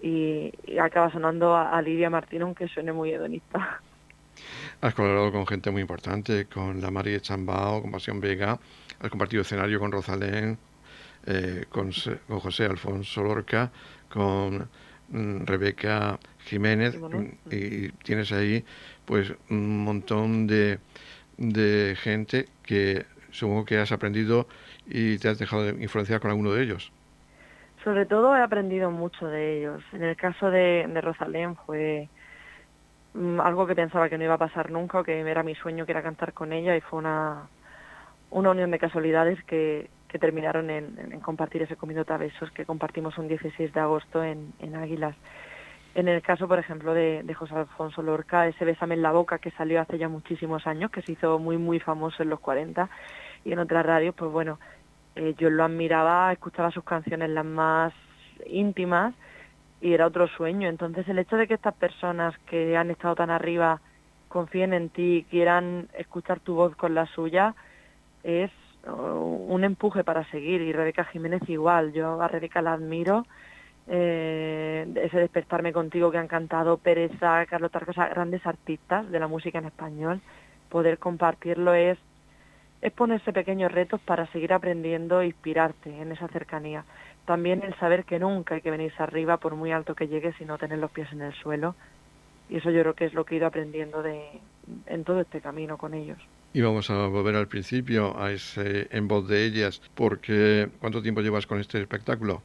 y, 0.00 0.52
y 0.64 0.78
acaba 0.78 1.10
sonando 1.10 1.54
a, 1.54 1.76
a, 1.76 1.82
Lidia 1.82 2.10
Martín 2.10 2.42
aunque 2.42 2.68
suene 2.68 2.92
muy 2.92 3.10
hedonista. 3.10 3.80
Has 4.80 4.94
colaborado 4.94 5.32
con 5.32 5.46
gente 5.46 5.70
muy 5.70 5.82
importante, 5.82 6.46
con 6.46 6.80
la 6.80 6.90
María 6.90 7.20
Chambao, 7.20 7.82
con 7.82 7.90
Pasión 7.90 8.20
Vega, 8.20 8.58
has 9.00 9.10
compartido 9.10 9.42
escenario 9.42 9.78
con 9.78 9.92
Rosalén, 9.92 10.58
eh, 11.26 11.64
con, 11.68 11.90
con, 12.26 12.40
José 12.40 12.66
Alfonso 12.66 13.22
Lorca, 13.22 13.70
con 14.08 14.68
mm, 15.08 15.44
Rebeca 15.44 16.18
Jiménez 16.44 16.98
mm, 16.98 17.50
y 17.50 17.88
tienes 18.04 18.32
ahí 18.32 18.64
pues 19.04 19.32
un 19.50 19.84
montón 19.84 20.46
de, 20.46 20.78
de 21.36 21.96
gente 22.00 22.46
que 22.62 23.06
supongo 23.30 23.64
que 23.64 23.78
has 23.78 23.92
aprendido 23.92 24.46
y 24.86 25.18
te 25.18 25.28
has 25.28 25.38
dejado 25.38 25.64
de 25.64 25.82
influenciar 25.82 26.20
con 26.20 26.30
alguno 26.30 26.52
de 26.52 26.62
ellos. 26.62 26.92
Sobre 27.84 28.06
todo 28.06 28.36
he 28.36 28.42
aprendido 28.42 28.90
mucho 28.90 29.26
de 29.26 29.58
ellos. 29.58 29.82
En 29.92 30.02
el 30.02 30.16
caso 30.16 30.50
de, 30.50 30.86
de 30.88 31.00
Rosalén 31.00 31.56
fue 31.66 32.08
algo 33.42 33.66
que 33.66 33.74
pensaba 33.74 34.08
que 34.08 34.18
no 34.18 34.24
iba 34.24 34.34
a 34.34 34.38
pasar 34.38 34.70
nunca, 34.70 35.00
o 35.00 35.04
que 35.04 35.20
era 35.20 35.42
mi 35.42 35.54
sueño, 35.54 35.86
que 35.86 35.92
era 35.92 36.02
cantar 36.02 36.32
con 36.32 36.52
ella, 36.52 36.76
y 36.76 36.80
fue 36.80 36.98
una, 36.98 37.48
una 38.30 38.50
unión 38.50 38.70
de 38.70 38.78
casualidades 38.78 39.42
que, 39.44 39.88
que 40.08 40.18
terminaron 40.18 40.70
en, 40.70 41.20
compartir 41.20 41.62
ese 41.62 41.76
comido 41.76 42.04
besos 42.18 42.50
que 42.52 42.64
compartimos 42.64 43.18
un 43.18 43.28
16 43.28 43.72
de 43.72 43.80
agosto 43.80 44.22
en, 44.22 44.52
en 44.60 44.76
Águilas. 44.76 45.16
En 45.94 46.08
el 46.08 46.20
caso, 46.20 46.46
por 46.46 46.58
ejemplo, 46.58 46.92
de, 46.92 47.22
de, 47.22 47.34
José 47.34 47.54
Alfonso 47.54 48.02
Lorca, 48.02 48.46
ese 48.46 48.66
Bésame 48.66 48.94
en 48.94 49.02
la 49.02 49.12
boca 49.12 49.38
que 49.38 49.50
salió 49.52 49.80
hace 49.80 49.96
ya 49.96 50.08
muchísimos 50.08 50.66
años, 50.66 50.90
que 50.90 51.00
se 51.00 51.12
hizo 51.12 51.38
muy, 51.38 51.56
muy 51.56 51.80
famoso 51.80 52.22
en 52.22 52.28
los 52.28 52.40
40, 52.40 52.88
y 53.44 53.52
en 53.52 53.58
otras 53.58 53.86
radios, 53.86 54.14
pues 54.14 54.30
bueno, 54.30 54.58
eh, 55.14 55.34
yo 55.38 55.48
lo 55.48 55.64
admiraba, 55.64 56.30
escuchaba 56.32 56.70
sus 56.70 56.84
canciones 56.84 57.30
las 57.30 57.46
más 57.46 57.94
íntimas 58.44 59.14
y 59.80 59.92
era 59.92 60.06
otro 60.06 60.26
sueño. 60.28 60.68
Entonces 60.68 61.08
el 61.08 61.18
hecho 61.18 61.36
de 61.36 61.46
que 61.46 61.54
estas 61.54 61.74
personas 61.74 62.36
que 62.46 62.76
han 62.76 62.90
estado 62.90 63.14
tan 63.14 63.30
arriba 63.30 63.80
confíen 64.28 64.72
en 64.72 64.88
ti, 64.90 65.26
quieran 65.30 65.88
escuchar 65.96 66.40
tu 66.40 66.54
voz 66.54 66.76
con 66.76 66.94
la 66.94 67.06
suya, 67.06 67.54
es 68.22 68.50
uh, 68.86 68.92
un 68.92 69.64
empuje 69.64 70.04
para 70.04 70.28
seguir. 70.30 70.60
Y 70.62 70.72
Rebeca 70.72 71.04
Jiménez 71.04 71.48
igual, 71.48 71.92
yo 71.92 72.20
a 72.20 72.28
Rebeca 72.28 72.62
la 72.62 72.74
admiro. 72.74 73.26
Eh, 73.88 74.84
ese 74.96 75.20
despertarme 75.20 75.72
contigo 75.72 76.10
que 76.10 76.18
han 76.18 76.26
cantado 76.26 76.76
Pereza, 76.76 77.46
Carlos 77.46 77.70
Tarcosa, 77.70 78.08
grandes 78.08 78.44
artistas 78.44 79.08
de 79.10 79.20
la 79.20 79.28
música 79.28 79.60
en 79.60 79.66
español, 79.66 80.20
poder 80.70 80.98
compartirlo 80.98 81.72
es 81.72 81.96
es 82.82 82.92
ponerse 82.92 83.32
pequeños 83.32 83.72
retos 83.72 84.00
para 84.00 84.26
seguir 84.28 84.52
aprendiendo 84.52 85.20
e 85.20 85.26
inspirarte 85.26 85.90
en 86.00 86.12
esa 86.12 86.28
cercanía. 86.28 86.84
También 87.26 87.62
el 87.62 87.74
saber 87.74 88.04
que 88.04 88.18
nunca 88.18 88.54
hay 88.54 88.60
que 88.60 88.70
venirse 88.70 89.02
arriba 89.02 89.36
por 89.36 89.54
muy 89.54 89.72
alto 89.72 89.94
que 89.94 90.08
llegue, 90.08 90.32
sino 90.38 90.58
tener 90.58 90.78
los 90.78 90.90
pies 90.90 91.12
en 91.12 91.22
el 91.22 91.34
suelo. 91.34 91.74
Y 92.48 92.56
eso 92.56 92.70
yo 92.70 92.80
creo 92.82 92.94
que 92.94 93.04
es 93.06 93.14
lo 93.14 93.24
que 93.24 93.34
he 93.34 93.38
ido 93.38 93.46
aprendiendo 93.46 94.02
de, 94.02 94.40
en 94.86 95.04
todo 95.04 95.20
este 95.20 95.40
camino 95.40 95.76
con 95.76 95.94
ellos. 95.94 96.18
Y 96.52 96.60
vamos 96.62 96.88
a 96.90 97.06
volver 97.08 97.34
al 97.34 97.48
principio, 97.48 98.18
a 98.18 98.30
ese 98.30 98.86
en 98.96 99.08
voz 99.08 99.28
de 99.28 99.44
ellas, 99.44 99.82
porque 99.94 100.68
¿cuánto 100.78 101.02
tiempo 101.02 101.20
llevas 101.20 101.46
con 101.46 101.58
este 101.58 101.80
espectáculo? 101.80 102.40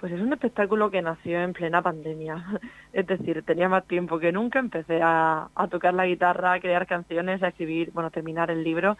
Pues 0.00 0.12
es 0.12 0.20
un 0.20 0.32
espectáculo 0.32 0.90
que 0.90 1.02
nació 1.02 1.40
en 1.42 1.52
plena 1.52 1.82
pandemia. 1.82 2.42
Es 2.94 3.06
decir, 3.06 3.42
tenía 3.44 3.68
más 3.68 3.86
tiempo 3.86 4.18
que 4.18 4.32
nunca. 4.32 4.58
Empecé 4.58 5.00
a, 5.02 5.48
a 5.54 5.68
tocar 5.68 5.94
la 5.94 6.06
guitarra, 6.06 6.54
a 6.54 6.60
crear 6.60 6.86
canciones, 6.86 7.42
a 7.42 7.48
escribir, 7.48 7.92
bueno, 7.92 8.08
a 8.08 8.10
terminar 8.10 8.50
el 8.50 8.64
libro 8.64 8.96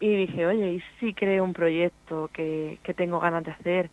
y 0.00 0.14
dije, 0.14 0.46
oye, 0.46 0.74
¿y 0.74 0.82
si 1.00 1.12
creo 1.12 1.44
un 1.44 1.52
proyecto 1.52 2.30
que, 2.32 2.78
que 2.82 2.94
tengo 2.94 3.20
ganas 3.20 3.44
de 3.44 3.50
hacer, 3.50 3.90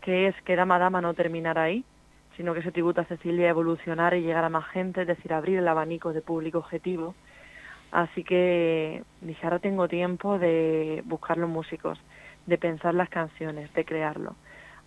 que 0.00 0.28
es 0.28 0.34
que 0.42 0.56
Dama 0.56 0.78
Dama 0.78 1.00
no 1.00 1.14
terminar 1.14 1.58
ahí, 1.58 1.84
sino 2.36 2.54
que 2.54 2.62
se 2.62 2.72
tributa 2.72 3.02
a 3.02 3.06
Cecilia 3.06 3.48
evolucionar 3.48 4.14
y 4.14 4.22
llegar 4.22 4.44
a 4.44 4.48
más 4.48 4.66
gente, 4.68 5.02
es 5.02 5.06
decir, 5.06 5.32
abrir 5.32 5.58
el 5.58 5.68
abanico 5.68 6.12
de 6.12 6.22
público 6.22 6.58
objetivo. 6.58 7.14
Así 7.92 8.24
que 8.24 9.02
dije, 9.20 9.40
ahora 9.44 9.58
tengo 9.58 9.88
tiempo 9.88 10.38
de 10.38 11.02
buscar 11.04 11.38
los 11.38 11.50
músicos, 11.50 12.00
de 12.46 12.56
pensar 12.56 12.94
las 12.94 13.08
canciones, 13.08 13.72
de 13.74 13.84
crearlo. 13.84 14.36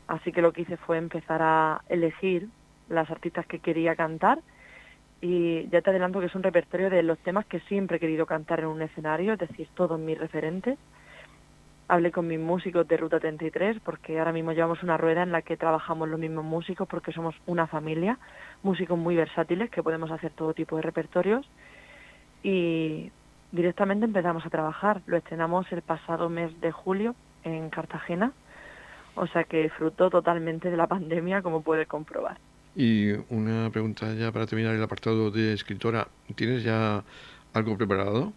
Así 0.08 0.32
que 0.32 0.42
lo 0.42 0.52
que 0.52 0.62
hice 0.62 0.78
fue 0.78 0.98
empezar 0.98 1.42
a 1.42 1.82
elegir 1.90 2.48
las 2.90 3.10
artistas 3.10 3.46
que 3.46 3.60
quería 3.60 3.96
cantar 3.96 4.40
y 5.22 5.70
ya 5.70 5.82
te 5.82 5.90
adelanto 5.90 6.20
que 6.20 6.26
es 6.26 6.36
un 6.36 6.44
repertorio 6.44 6.90
de 6.90 7.04
los 7.04 7.18
temas 7.20 7.46
que 7.46 7.62
siempre 7.62 7.98
he 7.98 8.00
querido 8.00 8.26
cantar 8.26 8.60
en 8.60 8.66
un 8.66 8.82
escenario, 8.82 9.34
es 9.34 9.40
decir, 9.40 9.68
todos 9.74 10.00
mis 10.00 10.18
referentes. 10.18 10.78
Hablé 11.94 12.12
con 12.12 12.26
mis 12.26 12.40
músicos 12.40 12.88
de 12.88 12.98
Ruta 12.98 13.20
33 13.20 13.78
porque 13.86 14.18
ahora 14.18 14.32
mismo 14.34 14.52
llevamos 14.52 14.82
una 14.82 14.98
rueda 14.98 15.22
en 15.22 15.32
la 15.32 15.44
que 15.44 15.58
trabajamos 15.58 16.10
los 16.10 16.20
mismos 16.20 16.44
músicos 16.44 16.88
porque 16.88 17.12
somos 17.12 17.36
una 17.46 17.68
familia, 17.68 18.18
músicos 18.64 18.98
muy 18.98 19.16
versátiles 19.16 19.70
que 19.70 19.84
podemos 19.84 20.10
hacer 20.10 20.32
todo 20.32 20.56
tipo 20.56 20.76
de 20.76 20.82
repertorios 20.82 21.48
y 22.42 23.12
directamente 23.52 24.06
empezamos 24.06 24.44
a 24.44 24.50
trabajar. 24.50 25.04
Lo 25.06 25.18
estrenamos 25.18 25.72
el 25.72 25.84
pasado 25.84 26.30
mes 26.30 26.60
de 26.62 26.72
julio 26.72 27.14
en 27.44 27.70
Cartagena, 27.70 28.34
o 29.14 29.28
sea 29.28 29.44
que 29.44 29.70
fruto 29.70 30.10
totalmente 30.10 30.72
de 30.72 30.78
la 30.78 30.88
pandemia 30.88 31.44
como 31.44 31.62
puedes 31.62 31.88
comprobar. 31.88 32.40
Y 32.76 33.12
una 33.30 33.70
pregunta 33.70 34.12
ya 34.16 34.32
para 34.32 34.48
terminar 34.48 34.74
el 34.74 34.82
apartado 34.82 35.30
de 35.30 35.54
escritora. 35.54 36.08
¿Tienes 36.34 36.64
ya 36.64 37.04
algo 37.54 37.78
preparado 37.78 38.34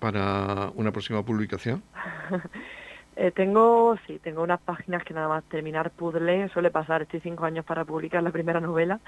para 0.00 0.70
una 0.74 0.92
próxima 0.92 1.24
publicación? 1.24 1.82
eh, 3.22 3.32
tengo, 3.32 3.98
sí, 4.06 4.18
tengo 4.18 4.42
unas 4.42 4.60
páginas 4.62 5.04
que 5.04 5.12
nada 5.12 5.28
más 5.28 5.44
terminar 5.44 5.90
puzzle 5.90 6.48
suele 6.48 6.70
pasar. 6.70 7.02
Estoy 7.02 7.20
cinco 7.20 7.44
años 7.44 7.66
para 7.66 7.84
publicar 7.84 8.22
la 8.22 8.30
primera 8.30 8.60
novela 8.60 8.98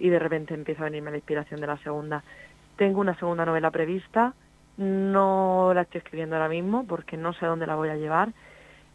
y 0.00 0.08
de 0.08 0.18
repente 0.18 0.52
empieza 0.52 0.82
a 0.82 0.86
venirme 0.86 1.12
la 1.12 1.18
inspiración 1.18 1.60
de 1.60 1.68
la 1.68 1.76
segunda. 1.78 2.24
Tengo 2.76 3.00
una 3.00 3.14
segunda 3.14 3.46
novela 3.46 3.70
prevista, 3.70 4.34
no 4.78 5.70
la 5.74 5.82
estoy 5.82 5.98
escribiendo 5.98 6.34
ahora 6.34 6.48
mismo 6.48 6.84
porque 6.88 7.16
no 7.16 7.34
sé 7.34 7.46
dónde 7.46 7.68
la 7.68 7.76
voy 7.76 7.90
a 7.90 7.94
llevar. 7.94 8.32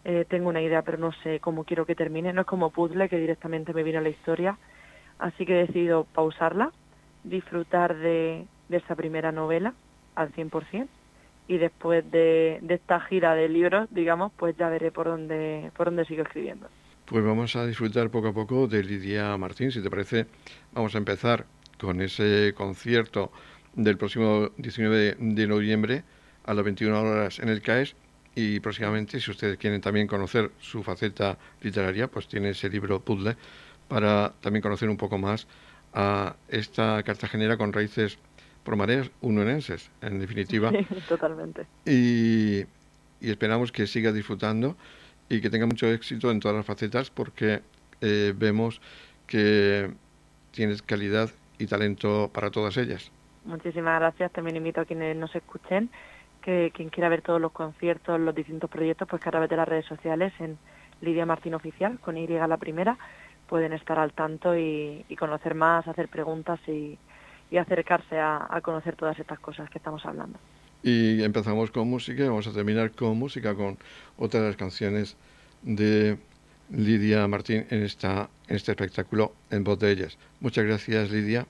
Eh, 0.03 0.25
tengo 0.27 0.49
una 0.49 0.61
idea 0.61 0.81
pero 0.81 0.97
no 0.97 1.13
sé 1.23 1.39
cómo 1.39 1.63
quiero 1.63 1.85
que 1.85 1.95
termine. 1.95 2.33
No 2.33 2.41
es 2.41 2.47
como 2.47 2.71
puzzle 2.71 3.07
que 3.07 3.19
directamente 3.19 3.73
me 3.73 3.83
viene 3.83 4.01
la 4.01 4.09
historia 4.09 4.57
Así 5.17 5.45
que 5.45 5.53
he 5.53 5.65
decidido 5.65 6.03
pausarla, 6.03 6.71
disfrutar 7.23 7.95
de, 7.95 8.45
de 8.67 8.77
esta 8.77 8.95
primera 8.95 9.31
novela 9.31 9.73
al 10.15 10.31
100% 10.33 10.87
y 11.47 11.57
después 11.57 12.09
de, 12.11 12.61
esta 12.67 12.99
gira 13.01 13.35
de 13.35 13.49
libros, 13.49 13.87
digamos, 13.91 14.31
pues 14.37 14.55
ya 14.57 14.69
veré 14.69 14.91
por 14.91 15.07
dónde, 15.07 15.71
por 15.75 15.87
dónde 15.87 16.05
sigo 16.05 16.23
escribiendo. 16.23 16.67
Pues 17.05 17.23
vamos 17.23 17.55
a 17.55 17.65
disfrutar 17.65 18.09
poco 18.09 18.29
a 18.29 18.33
poco 18.33 18.67
de 18.67 18.83
Lidia 18.83 19.37
Martín, 19.37 19.71
si 19.71 19.81
te 19.81 19.89
parece, 19.89 20.25
vamos 20.73 20.93
a 20.95 20.97
empezar 20.97 21.45
con 21.79 22.01
ese 22.01 22.53
concierto 22.55 23.31
del 23.75 23.97
próximo 23.97 24.49
19 24.57 25.15
de 25.19 25.47
noviembre 25.47 26.03
a 26.43 26.53
las 26.53 26.65
21 26.65 27.01
horas 27.01 27.39
en 27.39 27.49
el 27.49 27.61
CAES 27.61 27.95
y 28.35 28.59
próximamente, 28.59 29.19
si 29.19 29.31
ustedes 29.31 29.57
quieren 29.57 29.81
también 29.81 30.05
conocer 30.05 30.51
su 30.59 30.83
faceta 30.83 31.37
literaria, 31.61 32.07
pues 32.07 32.27
tiene 32.27 32.49
ese 32.49 32.69
libro 32.69 32.99
Puzzle 32.99 33.35
para 33.87 34.33
también 34.41 34.61
conocer 34.61 34.89
un 34.89 34.97
poco 34.97 35.17
más 35.17 35.47
a 35.93 36.35
esta 36.47 37.01
cartagenera 37.03 37.57
con 37.57 37.73
raíces 37.73 38.19
promareas 38.67 39.09
unonenses, 39.21 39.89
en 40.01 40.19
definitiva. 40.19 40.71
Sí, 40.71 40.85
totalmente. 41.07 41.65
Y, 41.85 42.65
y, 43.21 43.29
esperamos 43.31 43.71
que 43.71 43.87
siga 43.87 44.11
disfrutando 44.11 44.75
y 45.29 45.39
que 45.39 45.49
tenga 45.49 45.65
mucho 45.65 45.87
éxito 45.87 46.29
en 46.31 46.41
todas 46.41 46.57
las 46.57 46.65
facetas 46.65 47.09
porque 47.09 47.61
eh, 48.01 48.33
vemos 48.35 48.81
que 49.25 49.89
tienes 50.51 50.81
calidad 50.81 51.29
y 51.57 51.67
talento 51.67 52.29
para 52.33 52.51
todas 52.51 52.75
ellas. 52.75 53.09
Muchísimas 53.45 54.01
gracias. 54.01 54.33
También 54.33 54.57
invito 54.57 54.81
a 54.81 54.85
quienes 54.85 55.15
nos 55.15 55.33
escuchen 55.33 55.89
que 56.41 56.71
quien 56.73 56.89
quiera 56.89 57.07
ver 57.07 57.21
todos 57.21 57.39
los 57.39 57.53
conciertos, 57.53 58.19
los 58.19 58.35
distintos 58.35 58.69
proyectos, 58.69 59.07
pues 59.07 59.21
que 59.21 59.29
a 59.29 59.31
través 59.31 59.49
de 59.49 59.55
las 59.55 59.67
redes 59.67 59.85
sociales 59.85 60.33
en 60.39 60.57
Lidia 60.99 61.25
Martín 61.25 61.53
Oficial, 61.53 61.99
con 61.99 62.17
Y 62.17 62.27
la 62.27 62.57
primera, 62.57 62.97
pueden 63.47 63.71
estar 63.71 63.97
al 63.97 64.11
tanto 64.11 64.57
y, 64.57 65.05
y 65.07 65.15
conocer 65.15 65.55
más, 65.55 65.87
hacer 65.87 66.09
preguntas 66.09 66.59
y, 66.67 66.97
y 67.49 67.57
acercarse 67.57 68.19
a, 68.19 68.47
a, 68.49 68.61
conocer 68.61 68.95
todas 68.95 69.17
estas 69.19 69.39
cosas 69.39 69.69
que 69.69 69.77
estamos 69.77 70.05
hablando. 70.05 70.37
Y 70.83 71.23
empezamos 71.23 71.71
con 71.71 71.89
música 71.89 72.23
y 72.23 72.27
vamos 72.27 72.47
a 72.47 72.53
terminar 72.53 72.91
con 72.91 73.17
música, 73.17 73.55
con 73.55 73.77
otra 74.17 74.41
de 74.41 74.47
las 74.47 74.57
canciones 74.57 75.17
de 75.61 76.17
Lidia 76.69 77.27
Martín 77.27 77.65
en, 77.69 77.83
esta, 77.83 78.29
en 78.47 78.55
este 78.55 78.71
espectáculo 78.71 79.33
en 79.49 79.63
voz 79.63 79.79
de 79.79 79.91
ellas. 79.91 80.17
Muchas 80.39 80.65
gracias 80.65 81.11
Lidia, 81.11 81.45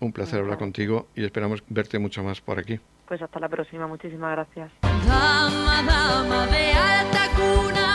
un 0.00 0.12
placer 0.12 0.40
hablar 0.40 0.58
contigo 0.58 1.06
y 1.14 1.24
esperamos 1.24 1.62
verte 1.68 1.98
mucho 1.98 2.22
más 2.22 2.40
por 2.40 2.58
aquí. 2.58 2.80
Pues 3.06 3.22
hasta 3.22 3.38
la 3.38 3.48
próxima, 3.48 3.86
muchísimas 3.86 4.32
gracias. 4.32 4.72
Dama, 4.82 5.82
dama 5.86 6.46
de 6.48 6.72
alta 6.72 7.28
cuna, 7.36 7.85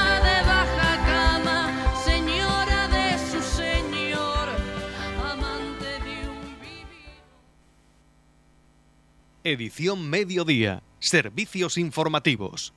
Edición 9.43 10.07
Mediodía. 10.07 10.83
Servicios 10.99 11.79
informativos. 11.79 12.75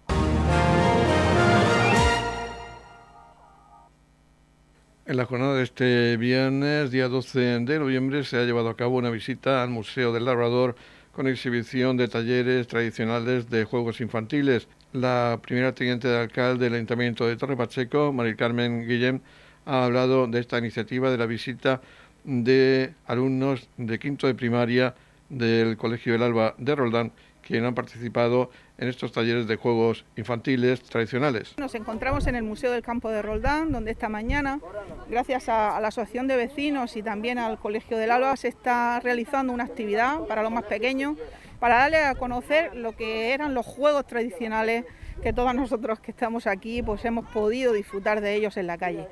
En 5.05 5.19
la 5.19 5.27
jornada 5.27 5.57
de 5.57 5.63
este 5.63 6.17
viernes, 6.17 6.91
día 6.91 7.09
12 7.09 7.39
de 7.39 7.79
noviembre, 7.79 8.25
se 8.25 8.39
ha 8.39 8.45
llevado 8.45 8.71
a 8.71 8.77
cabo 8.79 8.97
una 8.97 9.11
visita 9.11 9.63
al 9.63 9.69
Museo 9.69 10.15
del 10.15 10.25
Labrador 10.25 10.75
con 11.13 11.29
exhibición 11.29 11.99
de 11.99 12.09
talleres 12.09 12.67
tradicionales 12.67 13.51
de 13.51 13.65
juegos 13.65 14.01
infantiles. 14.01 14.67
La 14.95 15.41
primera 15.43 15.75
teniente 15.75 16.09
de 16.09 16.19
alcalde 16.19 16.65
del 16.65 16.77
Ayuntamiento 16.77 17.27
de 17.27 17.37
Torre 17.37 17.59
Pacheco, 17.59 18.11
María 18.15 18.37
Carmen 18.37 18.89
Guillem, 18.89 19.21
ha 19.67 19.85
hablado 19.85 20.27
de 20.29 20.41
esta 20.41 20.57
iniciativa 20.57 21.11
de 21.11 21.19
la 21.19 21.27
visita 21.27 21.83
de 22.25 22.95
alumnos 23.05 23.69
de 23.77 23.99
quinto 23.99 24.27
de 24.27 24.35
primaria 24.35 24.95
del 25.35 25.77
Colegio 25.77 26.13
del 26.13 26.23
Alba 26.23 26.55
de 26.59 26.75
Roldán, 26.75 27.13
quienes 27.43 27.69
han 27.69 27.75
participado 27.75 28.51
en 28.79 28.89
estos 28.89 29.13
talleres 29.13 29.47
de 29.47 29.57
juegos 29.57 30.05
infantiles 30.17 30.83
tradicionales. 30.83 31.55
Nos 31.59 31.75
encontramos 31.75 32.27
en 32.27 32.35
el 32.37 32.43
Museo 32.43 32.73
del 32.73 32.83
Campo 32.83 33.11
de 33.11 33.23
Roldán, 33.23 33.71
donde 33.71 33.91
esta 33.91 34.09
mañana, 34.09 34.61
gracias 35.09 35.49
a, 35.49 35.79
la 35.81 35.89
Asociación 35.89 36.27
de 36.27 36.37
Vecinos 36.37 36.97
y 36.97 37.03
también 37.03 37.39
al 37.39 37.59
Colegio 37.59 37.99
del 37.99 38.11
Alba, 38.11 38.37
se 38.37 38.49
está 38.49 39.01
realizando 39.01 39.53
una 39.53 39.65
actividad 39.65 40.21
para 40.27 40.43
los 40.43 40.51
más 40.51 40.65
pequeños, 40.65 41.17
para 41.61 41.77
darles 41.77 42.05
a 42.05 42.15
conocer 42.15 42.75
lo 42.75 42.97
que 42.97 43.33
eran 43.33 43.55
los 43.55 43.67
juegos 43.67 44.07
tradicionales 44.07 44.85
que 45.23 45.33
todos 45.33 45.55
nosotros 45.55 46.01
que 46.01 46.11
estamos 46.11 46.47
aquí 46.47 46.83
pues 46.83 47.05
hemos 47.05 47.27
podido 47.27 47.73
disfrutar 47.73 48.21
de 48.21 48.35
ellos 48.35 48.57
en 48.57 48.67
la 48.67 48.77
calle. 48.77 49.07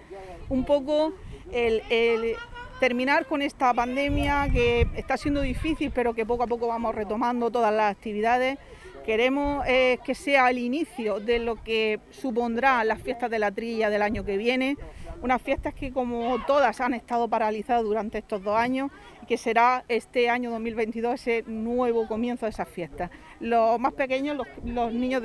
Un 0.49 0.65
poco 0.65 1.15
el, 1.53 1.83
el 1.91 2.35
terminar 2.83 3.27
con 3.27 3.43
esta 3.43 3.73
pandemia 3.73 4.49
que 4.53 4.89
está 4.97 5.17
siendo 5.17 5.41
difícil, 5.41 5.93
pero 5.95 6.15
que 6.15 6.27
poco 6.27 6.43
a 6.43 6.49
poco 6.49 6.67
vamos 6.67 6.93
retomando 6.97 7.49
todas 7.49 7.73
las 7.73 7.93
actividades. 7.93 8.59
Queremos 9.07 9.65
eh, 9.69 10.01
que 10.05 10.17
sea 10.17 10.51
el 10.51 10.59
inicio 10.59 11.21
de 11.21 11.39
lo 11.39 11.63
que 11.63 12.01
supondrá 12.11 12.83
las 12.83 13.01
fiestas 13.01 13.31
de 13.31 13.39
la 13.39 13.53
trilla 13.53 13.89
del 13.89 14.03
año 14.03 14.25
que 14.25 14.37
viene, 14.37 14.77
unas 15.23 15.41
fiestas 15.41 15.75
que 15.75 15.93
como 15.93 16.45
todas 16.45 16.81
han 16.81 16.93
estado 16.95 17.29
paralizadas 17.29 17.85
durante 17.85 18.19
estos 18.19 18.43
dos 18.43 18.57
años 18.57 18.91
y 19.23 19.27
que 19.27 19.39
será 19.39 19.85
este 19.87 20.29
año 20.29 20.51
2022 20.51 21.15
ese 21.15 21.45
nuevo 21.47 22.09
comienzo 22.09 22.47
de 22.47 22.51
esas 22.51 22.69
fiestas. 22.69 23.13
Los 23.39 23.79
más 23.79 23.93
pequeños, 23.93 24.37
los, 24.65 24.93
niños 24.93 25.23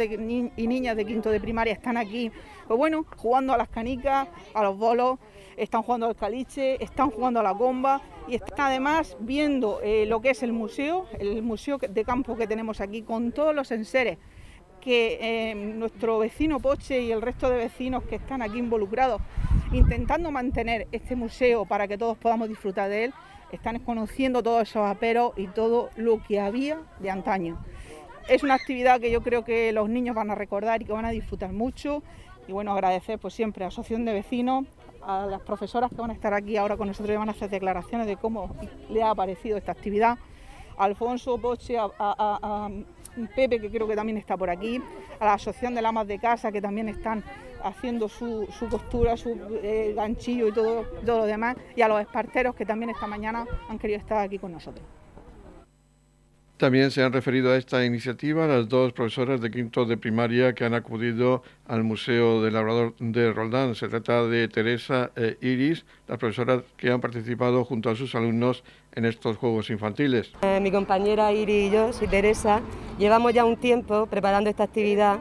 y 0.56 0.68
niñas 0.68 0.96
de 0.96 1.06
quinto 1.06 1.32
de 1.32 1.40
primaria 1.40 1.74
están 1.74 1.98
aquí, 1.98 2.32
pues 2.68 2.78
bueno, 2.78 3.04
jugando 3.16 3.52
a 3.52 3.58
las 3.58 3.70
canicas, 3.70 4.28
a 4.54 4.62
los 4.62 4.78
bolos, 4.78 5.18
están 5.58 5.82
jugando 5.82 6.08
al 6.08 6.16
caliche, 6.16 6.82
están 6.84 7.10
jugando 7.10 7.40
a 7.40 7.44
la 7.44 7.54
comba 7.54 8.02
y 8.28 8.36
están 8.36 8.68
además 8.68 9.18
viendo 9.20 9.82
eh, 9.82 10.06
lo 10.06 10.22
que 10.22 10.30
es 10.30 10.44
el 10.44 10.54
museo, 10.54 11.08
el 11.20 11.42
museo 11.42 11.78
de 11.80 12.06
campo 12.06 12.38
que 12.38 12.48
tenemos 12.48 12.80
aquí 12.80 13.02
con 13.02 13.32
todos 13.32 13.54
los 13.54 13.72
enseres 13.72 14.18
que 14.80 15.18
eh, 15.20 15.56
nuestro 15.56 16.20
vecino 16.20 16.60
Poche 16.60 17.02
y 17.02 17.12
el 17.12 17.22
resto 17.22 17.50
de 17.50 17.58
vecinos 17.58 18.04
que 18.04 18.16
están 18.16 18.42
aquí 18.42 18.58
involucrados, 18.58 19.22
intentando 19.74 20.32
mantener 20.32 20.88
este 20.94 21.16
museo 21.16 21.66
para 21.66 21.88
que 21.88 21.98
todos 21.98 22.18
podamos 22.18 22.48
disfrutar 22.48 22.90
de 22.90 23.06
él, 23.06 23.14
están 23.52 23.80
conociendo 23.80 24.44
todos 24.44 24.62
esos 24.64 24.88
aperos 24.88 25.34
y 25.36 25.48
todo 25.48 25.90
lo 25.96 26.24
que 26.24 26.40
había 26.40 26.80
de 27.00 27.10
antaño. 27.10 27.58
Es 28.30 28.44
una 28.44 28.56
actividad 28.56 29.00
que 29.00 29.10
yo 29.10 29.22
creo 29.22 29.44
que 29.44 29.72
los 29.72 29.90
niños 29.90 30.16
van 30.16 30.32
a 30.32 30.36
recordar 30.36 30.82
y 30.82 30.86
que 30.86 30.92
van 30.92 31.06
a 31.06 31.12
disfrutar 31.12 31.54
mucho. 31.54 32.04
Y 32.48 32.52
bueno, 32.52 32.74
agradecer 32.74 33.20
pues 33.20 33.34
siempre 33.34 33.66
a 33.66 33.70
Asociación 33.70 34.06
de 34.06 34.14
Vecinos, 34.14 34.66
a 35.08 35.26
las 35.26 35.42
profesoras 35.42 35.90
que 35.90 35.96
van 35.96 36.12
a 36.12 36.14
estar 36.14 36.34
aquí 36.34 36.58
ahora 36.58 36.76
con 36.76 36.88
nosotros 36.88 37.14
y 37.14 37.18
van 37.18 37.30
a 37.30 37.32
hacer 37.32 37.50
declaraciones 37.50 38.08
de 38.08 38.18
cómo 38.18 38.54
le 38.90 39.02
ha 39.02 39.16
parecido 39.16 39.58
esta 39.58 39.72
actividad. 39.72 40.18
A 40.78 40.84
Alfonso 40.84 41.38
Poche, 41.40 41.78
a, 41.80 42.70
Pepe, 43.36 43.60
que 43.60 43.72
creo 43.72 43.88
que 43.88 43.96
también 43.96 44.18
está 44.18 44.38
por 44.38 44.50
aquí, 44.50 44.80
a 45.20 45.26
la 45.26 45.34
Asociación 45.34 45.74
de 45.74 45.82
Lamas 45.82 46.08
de 46.08 46.20
Casa, 46.20 46.52
que 46.52 46.62
también 46.62 46.88
están 46.90 47.24
haciendo 47.64 48.10
su, 48.10 48.46
su 48.52 48.68
costura, 48.68 49.18
su 49.18 49.30
eh, 49.64 49.94
ganchillo 49.96 50.50
y 50.50 50.52
todo, 50.52 50.84
todo 51.04 51.20
lo 51.20 51.26
demás, 51.26 51.56
y 51.76 51.82
a 51.82 51.88
los 51.88 52.00
esparteros 52.00 52.54
que 52.54 52.66
también 52.66 52.92
esta 52.92 53.08
mañana 53.08 53.48
han 53.70 53.80
querido 53.80 53.98
estar 53.98 54.20
aquí 54.20 54.38
con 54.38 54.52
nosotros. 54.52 54.86
También 56.58 56.90
se 56.90 57.04
han 57.04 57.14
referido 57.14 57.52
a 57.52 57.56
esta 57.56 57.86
iniciativa 57.86 58.48
las 58.48 58.68
dos 58.68 58.92
profesoras 58.92 59.40
de 59.42 59.52
quinto 59.52 59.86
de 59.86 59.96
primaria 59.96 60.56
que 60.56 60.66
han 60.66 60.74
acudido 60.74 61.44
al 61.68 61.84
Museo 61.84 62.42
del 62.42 62.56
Labrador 62.56 62.96
de 62.98 63.32
Roldán. 63.32 63.76
Se 63.76 63.88
trata 63.88 64.24
de 64.24 64.48
Teresa 64.48 65.12
e 65.16 65.38
Iris, 65.42 65.86
las 66.08 66.18
profesoras 66.18 66.64
que 66.76 66.90
han 66.90 67.00
participado 67.00 67.64
junto 67.64 67.92
a 67.92 67.96
sus 67.96 68.16
alumnos 68.16 68.64
en 68.96 69.06
estos 69.06 69.38
juegos 69.38 69.70
infantiles. 69.70 70.32
Eh, 70.42 70.60
mi 70.60 70.72
compañera 70.72 71.32
Iri 71.32 71.68
y 71.68 71.70
yo, 71.70 71.94
soy 71.94 72.08
Teresa, 72.08 72.62
llevamos 72.98 73.34
ya 73.34 73.46
un 73.46 73.58
tiempo 73.58 74.08
preparando 74.08 74.50
esta 74.50 74.64
actividad 74.64 75.20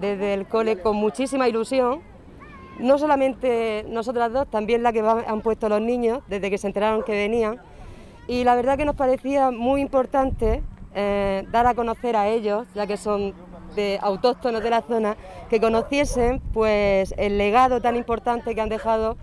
desde 0.00 0.32
el 0.32 0.46
cole 0.46 0.80
con 0.80 0.96
muchísima 0.96 1.46
ilusión. 1.46 2.00
No 2.80 2.96
solamente 2.96 3.84
nosotras 3.90 4.32
dos, 4.32 4.50
también 4.50 4.82
la 4.82 4.94
que 4.94 5.00
han 5.00 5.42
puesto 5.42 5.68
los 5.68 5.82
niños 5.82 6.22
desde 6.26 6.48
que 6.48 6.56
se 6.56 6.68
enteraron 6.68 7.02
que 7.02 7.12
venían. 7.12 7.60
Y 8.26 8.44
la 8.44 8.54
verdad 8.54 8.76
que 8.76 8.84
nos 8.84 8.96
parecía 8.96 9.50
muy 9.50 9.80
importante 9.80 10.62
eh, 10.94 11.46
dar 11.50 11.66
a 11.66 11.74
conocer 11.74 12.16
a 12.16 12.28
ellos, 12.28 12.66
ya 12.74 12.86
que 12.86 12.96
son 12.96 13.34
de 13.76 13.98
autóctonos 14.00 14.62
de 14.62 14.70
la 14.70 14.82
zona, 14.82 15.16
que 15.50 15.60
conociesen 15.60 16.40
pues 16.52 17.12
el 17.18 17.36
legado 17.38 17.80
tan 17.80 17.96
importante 17.96 18.54
que 18.54 18.60
han 18.60 18.68
dejado 18.68 19.16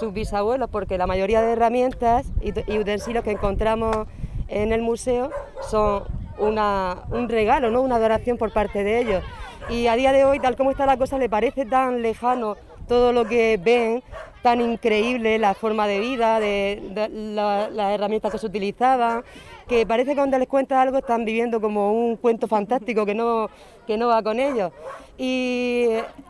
sus 0.00 0.12
bisabuelos, 0.12 0.68
porque 0.70 0.98
la 0.98 1.06
mayoría 1.06 1.40
de 1.42 1.52
herramientas 1.52 2.26
y, 2.40 2.52
y 2.72 2.78
utensilios 2.78 3.24
que 3.24 3.30
encontramos 3.30 4.06
en 4.48 4.72
el 4.72 4.82
museo 4.82 5.30
son 5.62 6.04
una- 6.38 7.04
un 7.10 7.28
regalo, 7.28 7.70
¿no? 7.70 7.80
una 7.80 7.96
adoración 7.96 8.36
por 8.36 8.52
parte 8.52 8.84
de 8.84 9.00
ellos. 9.00 9.22
Y 9.70 9.86
a 9.86 9.94
día 9.94 10.12
de 10.12 10.24
hoy, 10.24 10.40
tal 10.40 10.56
como 10.56 10.72
está 10.72 10.84
la 10.86 10.96
cosa, 10.96 11.18
le 11.18 11.28
parece 11.28 11.64
tan 11.64 12.02
lejano 12.02 12.56
todo 12.92 13.10
lo 13.14 13.24
que 13.24 13.58
ven, 13.62 14.02
tan 14.42 14.60
increíble 14.60 15.38
la 15.38 15.54
forma 15.54 15.86
de 15.86 15.98
vida, 15.98 16.38
de, 16.40 16.82
de 16.90 17.08
la- 17.08 17.70
las 17.70 17.94
herramientas 17.94 18.30
que 18.30 18.36
se 18.38 18.44
utilizaban, 18.44 19.24
que 19.66 19.86
parece 19.86 20.10
que 20.10 20.16
cuando 20.16 20.36
les 20.38 20.46
cuentas 20.46 20.76
algo 20.78 20.98
están 20.98 21.24
viviendo 21.24 21.58
como 21.58 21.90
un 21.90 22.16
cuento 22.16 22.46
fantástico 22.46 23.06
que 23.06 23.14
no, 23.14 23.48
que 23.86 23.96
no 23.96 24.08
va 24.08 24.22
con 24.22 24.38
ellos. 24.38 24.72
Y 25.16 25.86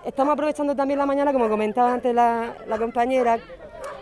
estamos 0.07 0.35
aprovechando 0.35 0.77
también 0.77 0.99
la 0.99 1.07
mañana, 1.07 1.33
como 1.33 1.49
comentaba 1.49 1.95
antes 1.95 2.15
la, 2.15 2.55
la 2.69 2.79
compañera, 2.79 3.41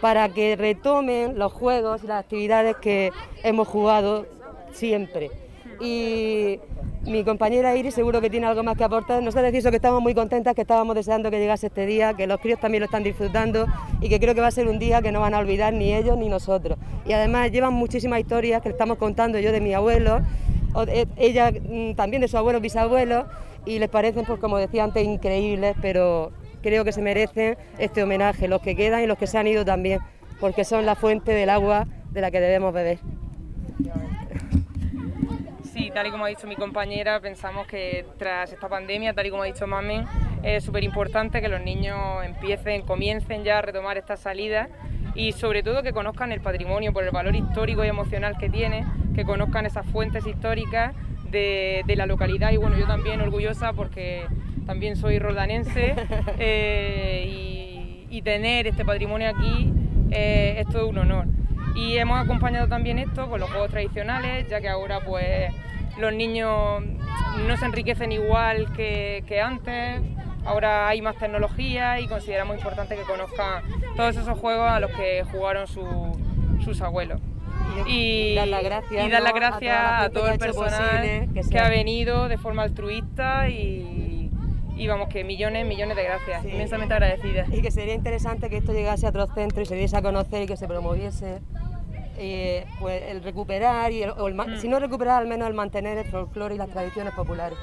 para 0.02 0.28
que 0.28 0.54
retomen 0.54 1.38
los 1.38 1.50
juegos 1.54 2.04
y 2.04 2.08
las 2.08 2.20
actividades 2.24 2.76
que 2.76 3.10
hemos 3.42 3.68
jugado 3.68 4.26
siempre. 4.72 5.30
Y 5.80 6.60
mi 7.04 7.24
compañera 7.24 7.74
Iris 7.74 7.94
seguro 7.94 8.20
que 8.20 8.28
tiene 8.28 8.46
algo 8.46 8.62
más 8.62 8.76
que 8.76 8.84
aportar. 8.84 9.22
Nos 9.22 9.34
decir 9.34 9.56
eso 9.56 9.70
que 9.70 9.76
estamos 9.76 10.02
muy 10.02 10.14
contentas, 10.14 10.54
que 10.54 10.60
estábamos 10.60 10.94
deseando 10.94 11.30
que 11.30 11.38
llegase 11.38 11.68
este 11.68 11.86
día, 11.86 12.12
que 12.14 12.26
los 12.26 12.38
críos 12.40 12.60
también 12.60 12.80
lo 12.80 12.84
están 12.84 13.02
disfrutando 13.02 13.66
y 14.00 14.08
que 14.10 14.20
creo 14.20 14.34
que 14.34 14.42
va 14.42 14.48
a 14.48 14.52
ser 14.52 14.68
un 14.68 14.78
día 14.78 15.00
que 15.00 15.10
no 15.10 15.20
van 15.20 15.32
a 15.32 15.38
olvidar 15.38 15.72
ni 15.72 15.94
ellos 15.94 16.18
ni 16.18 16.28
nosotros. 16.28 16.78
Y 17.06 17.12
además 17.12 17.50
llevan 17.50 17.72
muchísimas 17.72 18.20
historias 18.20 18.60
que 18.60 18.68
estamos 18.68 18.98
contando 18.98 19.38
yo 19.38 19.52
de 19.52 19.60
mi 19.60 19.72
abuelo, 19.72 20.20
ella 21.16 21.50
mm, 21.50 21.94
también 21.94 22.20
de 22.20 22.28
su 22.28 22.36
abuelo, 22.36 22.60
bisabuelo, 22.60 23.26
y 23.64 23.78
les 23.78 23.88
parecen, 23.88 24.24
pues 24.26 24.38
como 24.38 24.58
decía 24.58 24.84
antes, 24.84 25.04
increíbles, 25.04 25.76
pero 25.80 26.32
creo 26.62 26.84
que 26.84 26.92
se 26.92 27.02
merecen 27.02 27.56
este 27.78 28.02
homenaje, 28.02 28.48
los 28.48 28.60
que 28.60 28.76
quedan 28.76 29.02
y 29.02 29.06
los 29.06 29.18
que 29.18 29.26
se 29.26 29.38
han 29.38 29.46
ido 29.46 29.64
también, 29.64 30.00
porque 30.38 30.64
son 30.64 30.86
la 30.86 30.94
fuente 30.94 31.32
del 31.32 31.50
agua 31.50 31.86
de 32.10 32.20
la 32.20 32.30
que 32.30 32.40
debemos 32.40 32.72
beber. 32.72 32.98
Sí, 35.80 35.90
tal 35.90 36.06
y 36.06 36.10
como 36.10 36.26
ha 36.26 36.28
dicho 36.28 36.46
mi 36.46 36.56
compañera, 36.56 37.20
pensamos 37.20 37.66
que 37.66 38.04
tras 38.18 38.52
esta 38.52 38.68
pandemia, 38.68 39.14
tal 39.14 39.24
y 39.24 39.30
como 39.30 39.44
ha 39.44 39.46
dicho 39.46 39.66
Mamen, 39.66 40.04
es 40.42 40.62
súper 40.62 40.84
importante 40.84 41.40
que 41.40 41.48
los 41.48 41.62
niños 41.62 41.96
empiecen, 42.22 42.82
comiencen 42.82 43.44
ya 43.44 43.60
a 43.60 43.62
retomar 43.62 43.96
estas 43.96 44.20
salidas 44.20 44.68
y 45.14 45.32
sobre 45.32 45.62
todo 45.62 45.82
que 45.82 45.94
conozcan 45.94 46.32
el 46.32 46.42
patrimonio 46.42 46.92
por 46.92 47.04
el 47.04 47.10
valor 47.12 47.34
histórico 47.34 47.82
y 47.82 47.88
emocional 47.88 48.36
que 48.36 48.50
tiene, 48.50 48.84
que 49.14 49.24
conozcan 49.24 49.64
esas 49.64 49.86
fuentes 49.86 50.26
históricas 50.26 50.94
de, 51.30 51.82
de 51.86 51.96
la 51.96 52.04
localidad 52.04 52.52
y 52.52 52.58
bueno, 52.58 52.76
yo 52.76 52.86
también 52.86 53.22
orgullosa 53.22 53.72
porque 53.72 54.26
también 54.66 54.96
soy 54.96 55.18
roldanense 55.18 55.94
eh, 56.38 57.24
y, 57.26 58.06
y 58.10 58.20
tener 58.20 58.66
este 58.66 58.84
patrimonio 58.84 59.30
aquí 59.30 59.72
eh, 60.10 60.56
es 60.58 60.66
todo 60.68 60.88
un 60.88 60.98
honor. 60.98 61.39
Y 61.74 61.96
hemos 61.96 62.20
acompañado 62.20 62.68
también 62.68 62.98
esto 62.98 63.28
con 63.28 63.40
los 63.40 63.50
juegos 63.50 63.70
tradicionales, 63.70 64.48
ya 64.48 64.60
que 64.60 64.68
ahora 64.68 65.00
pues 65.00 65.52
los 65.98 66.12
niños 66.12 66.82
no 67.46 67.56
se 67.56 67.64
enriquecen 67.64 68.12
igual 68.12 68.72
que, 68.72 69.24
que 69.26 69.40
antes. 69.40 70.00
Ahora 70.44 70.88
hay 70.88 71.02
más 71.02 71.16
tecnología 71.16 72.00
y 72.00 72.06
consideramos 72.08 72.56
importante 72.56 72.96
que 72.96 73.02
conozcan 73.02 73.62
todos 73.96 74.16
esos 74.16 74.38
juegos 74.38 74.68
a 74.70 74.80
los 74.80 74.90
que 74.92 75.22
jugaron 75.30 75.66
su- 75.66 76.18
sus 76.64 76.80
abuelos. 76.80 77.20
Y 77.86 78.34
dar 78.34 78.48
las 78.48 78.64
gracias, 78.64 79.06
y 79.06 79.10
dar 79.10 79.22
las 79.22 79.32
¿no? 79.32 79.38
a 79.38 79.40
toda 79.40 79.40
la 79.40 79.50
gracias 79.50 79.76
a, 79.78 79.98
gente 80.00 80.18
todo 80.18 80.28
el 80.28 80.38
personal 80.38 80.70
posible 80.98 81.28
que 81.34 81.48
que, 81.48 81.58
ha 81.60 81.68
venido 81.68 82.28
de 82.28 82.36
forma 82.36 82.62
altruista 82.62 83.48
y, 83.48 84.30
y 84.76 84.86
vamos, 84.88 85.08
que 85.08 85.22
millones, 85.24 85.66
millones 85.66 85.96
de 85.96 86.02
gracias. 86.04 86.42
Sí. 86.42 86.48
Inmensamente 86.48 86.94
agradecida. 86.94 87.44
Y 87.52 87.62
que 87.62 87.70
sería 87.70 87.94
interesante 87.94 88.50
que 88.50 88.56
esto 88.56 88.72
llegase 88.72 89.06
a 89.06 89.10
otros 89.10 89.28
centros 89.34 89.62
y 89.62 89.66
se 89.68 89.76
diese 89.76 89.96
a 89.96 90.02
conocer 90.02 90.42
y 90.42 90.46
que 90.46 90.56
se 90.56 90.66
promoviese 90.66 91.40
eh, 92.20 92.66
pues 92.78 93.02
el 93.08 93.22
recuperar, 93.22 93.90
y 93.92 94.02
el- 94.02 94.10
o 94.10 94.28
el 94.28 94.34
Mm. 94.34 94.56
si 94.58 94.68
no 94.68 94.78
recuperar, 94.78 95.22
al 95.22 95.26
menos 95.28 95.48
el 95.48 95.54
mantener 95.54 95.96
el 95.98 96.04
folclore 96.04 96.54
y 96.54 96.58
las 96.58 96.68
tradiciones 96.68 97.14
populares. 97.14 97.58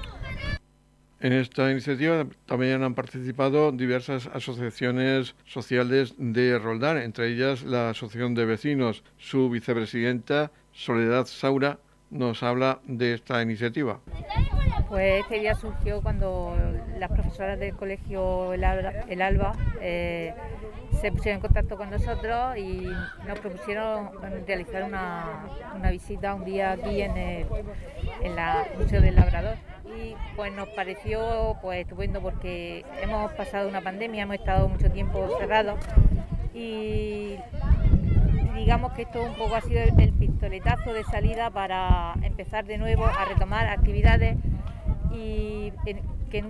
En 1.19 1.33
esta 1.33 1.71
iniciativa 1.71 2.27
también 2.45 2.83
han 2.83 2.93
participado 2.93 3.71
diversas 3.71 4.27
asociaciones 4.27 5.35
sociales 5.45 6.13
de 6.17 6.59
Roldán, 6.59 6.97
entre 6.97 7.29
ellas 7.29 7.63
la 7.63 7.89
Asociación 7.91 8.35
de 8.35 8.45
Vecinos. 8.45 9.03
Su 9.17 9.49
vicepresidenta, 9.49 10.51
Soledad 10.73 11.25
Saura, 11.25 11.79
nos 12.09 12.43
habla 12.43 12.79
de 12.85 13.13
esta 13.13 13.41
iniciativa. 13.41 13.99
Pues 14.89 15.21
este 15.21 15.39
día 15.39 15.55
surgió 15.55 16.01
cuando 16.01 16.55
las 16.97 17.11
profesoras 17.11 17.59
del 17.59 17.75
colegio 17.75 18.53
El 18.53 18.63
Alba, 18.63 19.53
eh, 19.81 20.33
se 21.01 21.11
pusieron 21.11 21.35
en 21.35 21.41
contacto 21.41 21.77
con 21.77 21.89
nosotros 21.89 22.57
y 22.57 22.87
nos 23.27 23.39
propusieron 23.39 24.09
realizar 24.47 24.83
una, 24.83 25.45
una 25.75 25.91
visita 25.91 26.33
un 26.33 26.45
día 26.45 26.71
aquí 26.71 27.01
en 27.01 27.17
el 27.17 27.45
la 28.35 28.65
Museo 28.77 29.01
del 29.01 29.15
Labrador. 29.15 29.55
Y 29.85 30.15
pues 30.35 30.51
nos 30.53 30.69
pareció 30.69 31.57
pues 31.61 31.81
estupendo 31.81 32.21
porque 32.21 32.85
hemos 33.01 33.31
pasado 33.33 33.67
una 33.67 33.81
pandemia, 33.81 34.23
hemos 34.23 34.35
estado 34.35 34.67
mucho 34.69 34.91
tiempo 34.91 35.27
cerrados 35.39 35.79
y 36.53 37.35
digamos 38.57 38.91
que 38.93 39.03
esto 39.03 39.23
un 39.23 39.35
poco 39.35 39.55
ha 39.55 39.61
sido 39.61 39.81
el, 39.81 40.13
pistoletazo 40.13 40.93
de 40.93 41.03
salida 41.03 41.49
para 41.51 42.13
empezar 42.23 42.65
de 42.65 42.77
nuevo 42.77 43.05
a 43.05 43.25
retomar 43.25 43.67
actividades 43.67 44.37
y 45.13 45.71
que 46.29 46.43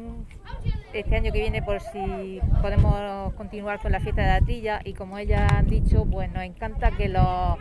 este 0.93 1.15
año 1.15 1.31
que 1.31 1.39
viene 1.39 1.61
por 1.61 1.79
si 1.79 2.39
podemos 2.61 3.33
continuar 3.33 3.79
con 3.79 3.91
la 3.91 3.99
fiesta 3.99 4.21
de 4.21 4.27
la 4.27 4.41
trilla 4.41 4.81
y 4.83 4.93
como 4.93 5.17
ellas 5.17 5.51
han 5.51 5.67
dicho 5.67 6.05
pues 6.05 6.31
nos 6.31 6.43
encanta 6.43 6.91
que 6.91 7.09
los 7.09 7.57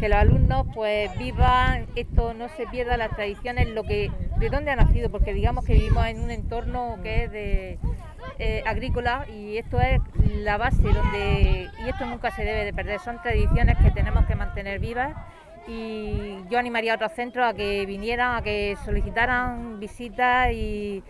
que 0.00 0.08
los 0.08 0.18
alumnos 0.18 0.66
pues 0.74 1.16
vivan 1.18 1.86
esto 1.94 2.34
no 2.34 2.48
se 2.48 2.66
pierda 2.66 2.96
las 2.96 3.10
tradiciones 3.10 3.68
lo 3.68 3.84
que 3.84 4.10
de 4.38 4.48
dónde 4.48 4.70
ha 4.70 4.76
nacido 4.76 5.10
porque 5.10 5.34
digamos 5.34 5.64
que 5.64 5.74
vivimos 5.74 6.06
en 6.06 6.20
un 6.20 6.30
entorno 6.30 6.98
que 7.02 7.24
es 7.24 7.32
de 7.32 7.78
eh, 8.38 8.62
agrícola 8.66 9.26
y 9.28 9.58
esto 9.58 9.80
es 9.80 10.00
la 10.36 10.56
base 10.56 10.82
donde 10.82 11.68
y 11.84 11.88
esto 11.88 12.06
nunca 12.06 12.30
se 12.30 12.44
debe 12.44 12.64
de 12.64 12.72
perder 12.72 13.00
son 13.00 13.20
tradiciones 13.20 13.76
que 13.78 13.90
tenemos 13.90 14.26
que 14.26 14.36
mantener 14.36 14.78
vivas 14.78 15.14
y 15.66 16.38
yo 16.48 16.58
animaría 16.58 16.92
a 16.92 16.96
otros 16.96 17.12
centros 17.12 17.46
a 17.46 17.54
que 17.54 17.84
vinieran 17.84 18.36
a 18.36 18.42
que 18.42 18.76
solicitaran 18.84 19.80
visitas 19.80 20.52
y, 20.52 21.02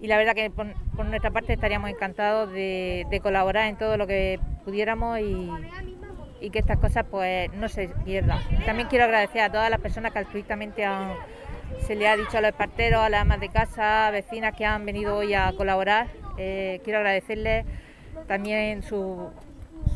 y 0.00 0.06
la 0.06 0.16
verdad 0.16 0.34
que 0.34 0.50
por, 0.50 0.66
nuestra 1.06 1.30
parte 1.30 1.54
estaríamos 1.54 1.90
encantados 1.90 2.52
de, 2.52 3.20
colaborar 3.22 3.68
en 3.68 3.76
todo 3.76 3.96
lo 3.96 4.06
que 4.06 4.38
pudiéramos 4.64 5.20
y, 5.20 5.48
y 6.40 6.50
que 6.50 6.58
estas 6.58 6.78
cosas 6.78 7.06
pues 7.10 7.52
no 7.54 7.68
se 7.68 7.88
pierdan. 8.04 8.40
También 8.66 8.88
quiero 8.88 9.04
agradecer 9.04 9.40
a 9.40 9.50
todas 9.50 9.70
las 9.70 9.80
personas 9.80 10.12
que 10.12 10.18
altruistamente 10.18 10.86
se 11.86 11.94
le 11.94 12.08
ha 12.08 12.16
dicho 12.16 12.38
a 12.38 12.40
los 12.40 12.52
parteros, 12.52 13.00
a 13.00 13.08
las 13.08 13.22
amas 13.22 13.40
de 13.40 13.48
casa, 13.48 14.10
vecinas 14.10 14.54
que 14.54 14.66
han 14.66 14.84
venido 14.84 15.16
hoy 15.16 15.34
a 15.34 15.52
colaborar. 15.56 16.23
Eh, 16.36 16.80
quiero 16.84 16.98
agradecerles 16.98 17.66
también 18.26 18.82
su, 18.82 19.30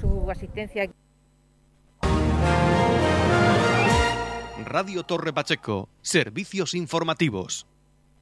su 0.00 0.30
asistencia. 0.30 0.90
Radio 4.64 5.02
Torre 5.02 5.32
Pacheco, 5.32 5.88
servicios 6.02 6.74
informativos. 6.74 7.66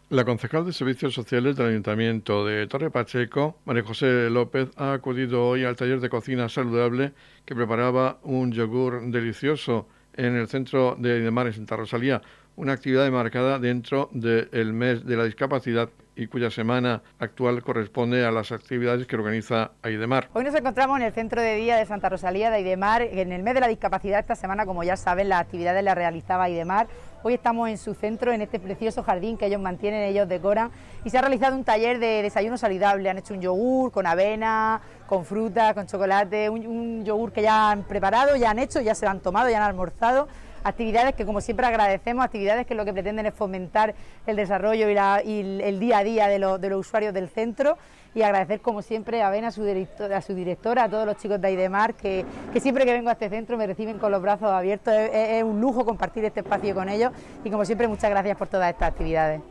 La 0.09 0.25
concejal 0.25 0.65
de 0.65 0.73
Servicios 0.73 1.15
Sociales 1.15 1.57
del 1.57 1.71
Ayuntamiento 1.71 2.47
de 2.47 2.69
Torre 2.69 2.93
Pacheco, 2.93 3.59
María 3.65 3.83
José 3.83 4.31
López, 4.31 4.69
ha 4.77 4.93
acudido 4.93 5.45
hoy 5.45 5.65
al 5.65 5.75
taller 5.75 5.99
de 5.99 6.09
cocina 6.09 6.49
saludable 6.49 7.13
que 7.45 7.57
preparaba 7.57 8.21
un 8.23 8.53
yogur 8.53 9.11
delicioso 9.11 9.89
en 10.15 10.37
el 10.37 10.47
centro 10.47 10.95
de 10.97 11.15
Aidemar 11.15 11.49
en 11.49 11.55
Santa 11.55 11.75
Rosalía, 11.75 12.23
una 12.55 12.75
actividad 12.75 13.11
marcada 13.11 13.59
dentro 13.59 14.09
del 14.13 14.73
mes 14.73 15.05
de 15.05 15.17
la 15.17 15.25
discapacidad 15.25 15.91
y 16.17 16.27
cuya 16.27 16.51
semana 16.51 17.03
actual 17.19 17.63
corresponde 17.63 18.25
a 18.25 18.31
las 18.31 18.51
actividades 18.51 19.07
que 19.07 19.17
organiza 19.17 19.73
Aidemar. 19.83 20.31
Hoy 20.33 20.45
nos 20.45 20.55
encontramos 20.55 20.99
en 20.99 21.05
el 21.05 21.13
centro 21.13 21.43
de 21.43 21.55
día 21.57 21.77
de 21.77 21.85
Santa 21.85 22.09
Rosalía 22.09 22.51
de 22.51 22.57
Aidemar. 22.57 23.03
En 23.03 23.33
el 23.33 23.43
mes 23.43 23.55
de 23.55 23.61
la 23.61 23.69
discapacidad 23.69 24.19
esta 24.19 24.35
semana, 24.35 24.65
como 24.65 24.83
ya 24.83 24.97
saben, 24.97 25.29
las 25.29 25.43
actividades 25.43 25.85
las 25.85 25.95
realizaba 25.95 26.45
Aidemar. 26.45 26.89
Hoy 27.23 27.35
estamos 27.35 27.69
en 27.69 27.77
su 27.77 27.93
centro, 27.95 28.33
en 28.33 28.41
este 28.41 28.59
precioso 28.59 29.03
jardín 29.03 29.37
que 29.37 29.47
ellos 29.47 29.61
mantienen, 29.61 30.03
ellos 30.03 30.29
decoran. 30.29 30.71
Y 31.05 31.11
se 31.11 31.19
ha 31.19 31.21
realizado 31.21 31.55
un 31.55 31.65
taller 31.65 31.99
de 31.99 32.23
desayuno 32.23 32.57
saludable. 32.57 33.11
Han 33.11 33.19
hecho 33.19 33.35
un 33.35 33.43
yogur 33.43 33.93
con 33.93 34.07
avena, 34.07 34.81
con 35.07 35.25
fruta, 35.25 35.75
con 35.75 35.87
chocolate, 35.87 36.49
un, 36.49 37.05
yogur 37.05 37.33
que 37.33 37.43
ya 37.43 37.71
han 37.71 37.83
preparado, 37.83 38.37
ya 38.37 38.51
han 38.51 38.59
hecho, 38.59 38.81
ya 38.81 38.95
se 38.95 39.05
lo 39.05 39.11
han 39.11 39.21
tomado, 39.21 39.51
ya 39.51 39.59
han 39.59 39.65
almorzado 39.65 40.29
actividades 40.69 41.15
que 41.15 41.25
como 41.25 41.41
siempre 41.41 41.67
agradecemos, 41.67 42.25
actividades 42.25 42.67
que 42.67 42.75
lo 42.75 42.85
que 42.85 42.93
pretenden 42.93 43.27
es 43.27 43.35
fomentar 43.35 43.95
el 44.27 44.37
desarrollo 44.37 44.89
y, 44.91 45.41
el- 45.63 45.81
día 45.81 45.99
a 45.99 46.05
día 46.05 46.29
de, 46.29 46.39
los- 46.39 46.61
usuarios 46.77 47.15
del 47.15 47.29
centro. 47.29 47.77
Y 48.15 48.23
agradecer 48.23 48.61
como 48.61 48.81
siempre 48.81 49.23
a 49.23 49.29
Ben, 49.29 49.45
a 49.45 49.51
su, 49.51 49.63
directora, 49.63 50.85
a 50.85 50.89
todos 50.89 51.05
los 51.05 51.19
chicos 51.19 51.39
de 51.39 51.49
Aidemar 51.49 51.93
que, 51.93 52.25
siempre 52.61 52.87
que 52.87 52.93
vengo 52.95 53.11
a 53.11 53.13
este 53.13 53.29
centro 53.29 53.59
me 53.59 53.67
reciben 53.67 53.99
con 53.99 54.11
los 54.11 54.23
brazos 54.23 54.49
abiertos, 54.51 54.95
es- 54.95 55.11
es 55.13 55.45
un 55.45 55.61
lujo 55.61 55.85
compartir 55.85 56.25
este 56.25 56.41
espacio 56.41 56.75
con 56.75 56.89
ellos. 56.89 57.13
Y 57.45 57.51
como 57.51 57.65
siempre 57.67 57.87
muchas 57.89 58.09
gracias 58.11 58.37
por 58.39 58.49
todas 58.49 58.71
estas 58.73 58.91
actividades. 58.93 59.43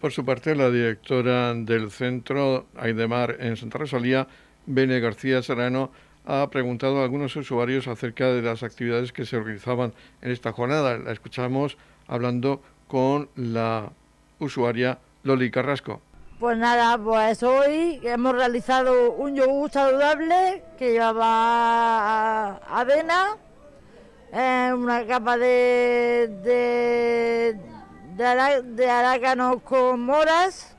Por 0.00 0.12
su 0.12 0.24
parte, 0.26 0.54
la 0.54 0.70
directora 0.70 1.54
del 1.54 1.90
centro 1.90 2.66
Aidemar 2.76 3.36
en 3.40 3.56
Santa 3.56 3.78
Rosalía, 3.78 4.26
Bene 4.66 5.00
García 5.00 5.42
Serrano, 5.42 5.90
ha 6.26 6.50
preguntado 6.50 7.00
a 7.00 7.04
algunos 7.04 7.34
usuarios 7.36 7.86
acerca 7.86 8.26
de 8.26 8.42
las 8.42 8.62
actividades 8.62 9.12
que 9.12 9.24
se 9.24 9.36
organizaban 9.36 9.94
en 10.20 10.32
esta 10.32 10.52
jornada. 10.52 10.98
La 10.98 11.12
escuchamos 11.12 11.78
hablando 12.08 12.60
con 12.88 13.28
la 13.36 13.90
usuaria 14.40 14.98
Loli 15.22 15.50
Carrasco. 15.50 16.00
Pues 16.40 16.58
nada, 16.58 16.98
pues 16.98 17.42
hoy 17.42 18.00
hemos 18.02 18.34
realizado 18.34 19.12
un 19.12 19.36
yogur 19.36 19.70
saludable 19.70 20.62
que 20.78 20.92
llevaba 20.92 22.56
avena, 22.68 23.38
eh, 24.32 24.70
una 24.76 25.06
capa 25.06 25.38
de, 25.38 26.28
de, 26.42 27.58
de, 28.16 29.60
con 29.64 30.00
moras, 30.00 30.76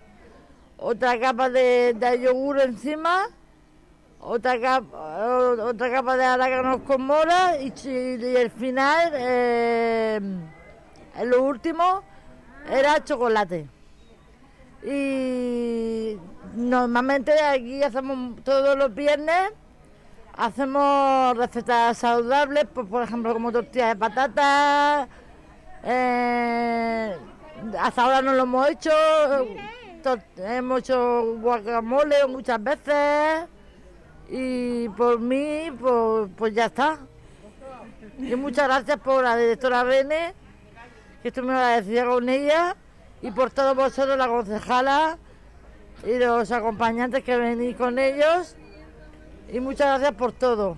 otra 0.78 1.20
capa 1.20 1.50
de 1.50 2.20
yogur 2.22 2.60
encima, 2.60 3.28
otra 4.20 4.60
capa, 4.60 5.26
otra 5.64 5.92
capa 5.92 6.18
de 6.18 6.26
arácanos 6.26 6.82
con 6.82 7.02
moras 7.02 7.58
y, 7.62 7.72
y 7.88 8.36
el 8.36 8.52
final, 8.52 9.12
eh, 9.14 10.20
lo 11.24 11.44
último, 11.44 12.04
era 12.70 13.04
chocolate. 13.04 13.68
Y 14.84 16.18
normalmente 16.56 17.40
aquí 17.42 17.84
hacemos 17.84 18.44
todos 18.44 18.78
los 18.78 18.94
viernes, 18.94 19.52
hacemos 20.36 21.36
recetas 21.38 21.98
saludables, 21.98 22.66
pues, 22.74 22.88
por 22.88 23.04
ejemplo 23.04 23.34
como 23.34 23.52
tortillas 23.52 23.90
de 23.90 23.96
patatas, 23.96 25.08
eh, 25.84 27.18
hasta 27.80 28.04
ahora 28.04 28.22
no 28.22 28.34
lo 28.34 28.44
hemos 28.44 28.70
hecho, 28.70 28.92
hemos 30.38 30.80
hecho 30.80 31.38
guacamole 31.40 32.28
muchas 32.28 32.64
veces 32.64 33.48
y 34.30 34.90
por 34.90 35.20
mí 35.20 35.72
pues, 35.80 36.30
pues 36.36 36.54
ya 36.54 36.66
está. 36.66 37.00
Y 38.20 38.36
muchas 38.36 38.68
gracias 38.68 39.00
por 39.00 39.24
la 39.24 39.38
directora 39.38 39.84
Bene, 39.84 40.34
que 41.22 41.28
estoy 41.28 41.44
muy 41.44 41.54
agradecida 41.54 42.06
con 42.06 42.28
ella, 42.30 42.76
y 43.22 43.32
por 43.32 43.52
todos 43.52 43.76
vosotros, 43.76 44.18
la 44.18 44.28
concejala 44.28 45.18
y 46.04 46.18
los 46.18 46.52
acompañantes 46.52 47.24
que 47.24 47.38
venís 47.38 47.76
con 47.76 48.00
ellos. 48.00 48.56
Y 49.52 49.60
muchas 49.60 49.88
gracias 49.88 50.14
por 50.14 50.32
todo. 50.32 50.78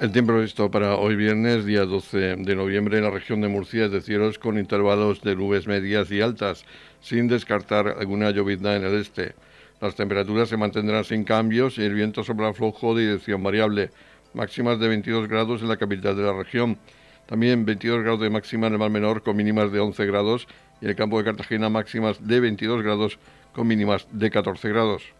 El 0.00 0.12
tiempo 0.12 0.32
previsto 0.32 0.70
para 0.70 0.96
hoy 0.96 1.14
viernes, 1.14 1.66
día 1.66 1.84
12 1.84 2.36
de 2.36 2.56
noviembre, 2.56 2.96
en 2.96 3.04
la 3.04 3.10
región 3.10 3.42
de 3.42 3.48
Murcia 3.48 3.84
es 3.84 3.90
de 3.90 4.00
cielos 4.00 4.38
con 4.38 4.56
intervalos 4.56 5.20
de 5.20 5.36
nubes 5.36 5.66
medias 5.66 6.10
y 6.10 6.22
altas, 6.22 6.64
sin 7.02 7.28
descartar 7.28 7.86
alguna 7.86 8.30
llovizna 8.30 8.76
en 8.76 8.84
el 8.84 8.94
este. 8.94 9.34
Las 9.78 9.96
temperaturas 9.96 10.48
se 10.48 10.56
mantendrán 10.56 11.04
sin 11.04 11.22
cambios 11.22 11.76
y 11.76 11.82
el 11.82 11.92
viento 11.92 12.24
sopla 12.24 12.54
flojo 12.54 12.94
de 12.94 13.08
dirección 13.08 13.42
variable, 13.42 13.90
máximas 14.32 14.80
de 14.80 14.88
22 14.88 15.28
grados 15.28 15.60
en 15.60 15.68
la 15.68 15.76
capital 15.76 16.16
de 16.16 16.22
la 16.22 16.32
región. 16.32 16.78
También 17.26 17.66
22 17.66 18.02
grados 18.02 18.20
de 18.20 18.30
máxima 18.30 18.68
en 18.68 18.72
el 18.72 18.78
mar 18.78 18.88
menor 18.88 19.22
con 19.22 19.36
mínimas 19.36 19.70
de 19.70 19.80
11 19.80 20.06
grados 20.06 20.48
y 20.80 20.86
en 20.86 20.92
el 20.92 20.96
campo 20.96 21.18
de 21.18 21.24
Cartagena 21.24 21.68
máximas 21.68 22.26
de 22.26 22.40
22 22.40 22.82
grados 22.82 23.18
con 23.52 23.66
mínimas 23.66 24.08
de 24.10 24.30
14 24.30 24.66
grados. 24.70 25.19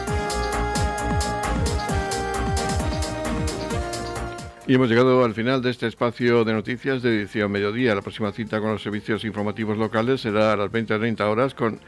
Y 4.67 4.75
hemos 4.75 4.89
llegado 4.89 5.23
al 5.25 5.33
final 5.33 5.61
de 5.61 5.71
este 5.71 5.87
espacio 5.87 6.45
de 6.45 6.53
noticias 6.53 7.01
de 7.01 7.21
edición 7.21 7.51
mediodía. 7.51 7.95
La 7.95 8.01
próxima 8.01 8.31
cita 8.31 8.59
con 8.59 8.71
los 8.71 8.83
servicios 8.83 9.23
informativos 9.25 9.77
locales 9.77 10.21
será 10.21 10.53
a 10.53 10.55
las 10.55 10.71
20.30 10.71 11.19
horas 11.21 11.55
con 11.55 11.79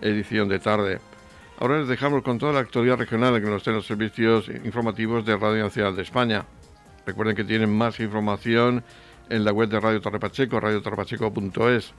edición 0.00 0.48
de 0.48 0.60
tarde. 0.60 1.00
Ahora 1.58 1.78
les 1.78 1.88
dejamos 1.88 2.22
con 2.22 2.38
toda 2.38 2.52
la 2.52 2.60
actualidad 2.60 2.96
regional 2.96 3.40
que 3.40 3.46
nos 3.46 3.58
estén 3.58 3.74
los 3.74 3.86
servicios 3.86 4.48
informativos 4.48 5.26
de 5.26 5.36
Radio 5.36 5.64
Nacional 5.64 5.96
de 5.96 6.02
España. 6.02 6.46
Recuerden 7.04 7.34
que 7.34 7.44
tienen 7.44 7.76
más 7.76 7.98
información 8.00 8.84
en 9.28 9.44
la 9.44 9.52
web 9.52 9.68
de 9.68 9.80
Radio 9.80 10.00
Torre 10.00 10.20
Pacheco, 10.20 10.60
radiotorrepacheco.es. 10.60 11.92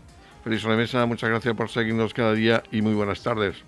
Feliz 0.44 0.66
mesa, 0.66 1.06
muchas 1.06 1.30
gracias 1.30 1.56
por 1.56 1.70
seguirnos 1.70 2.14
cada 2.14 2.34
día 2.34 2.64
y 2.72 2.82
muy 2.82 2.94
buenas 2.94 3.22
tardes. 3.22 3.64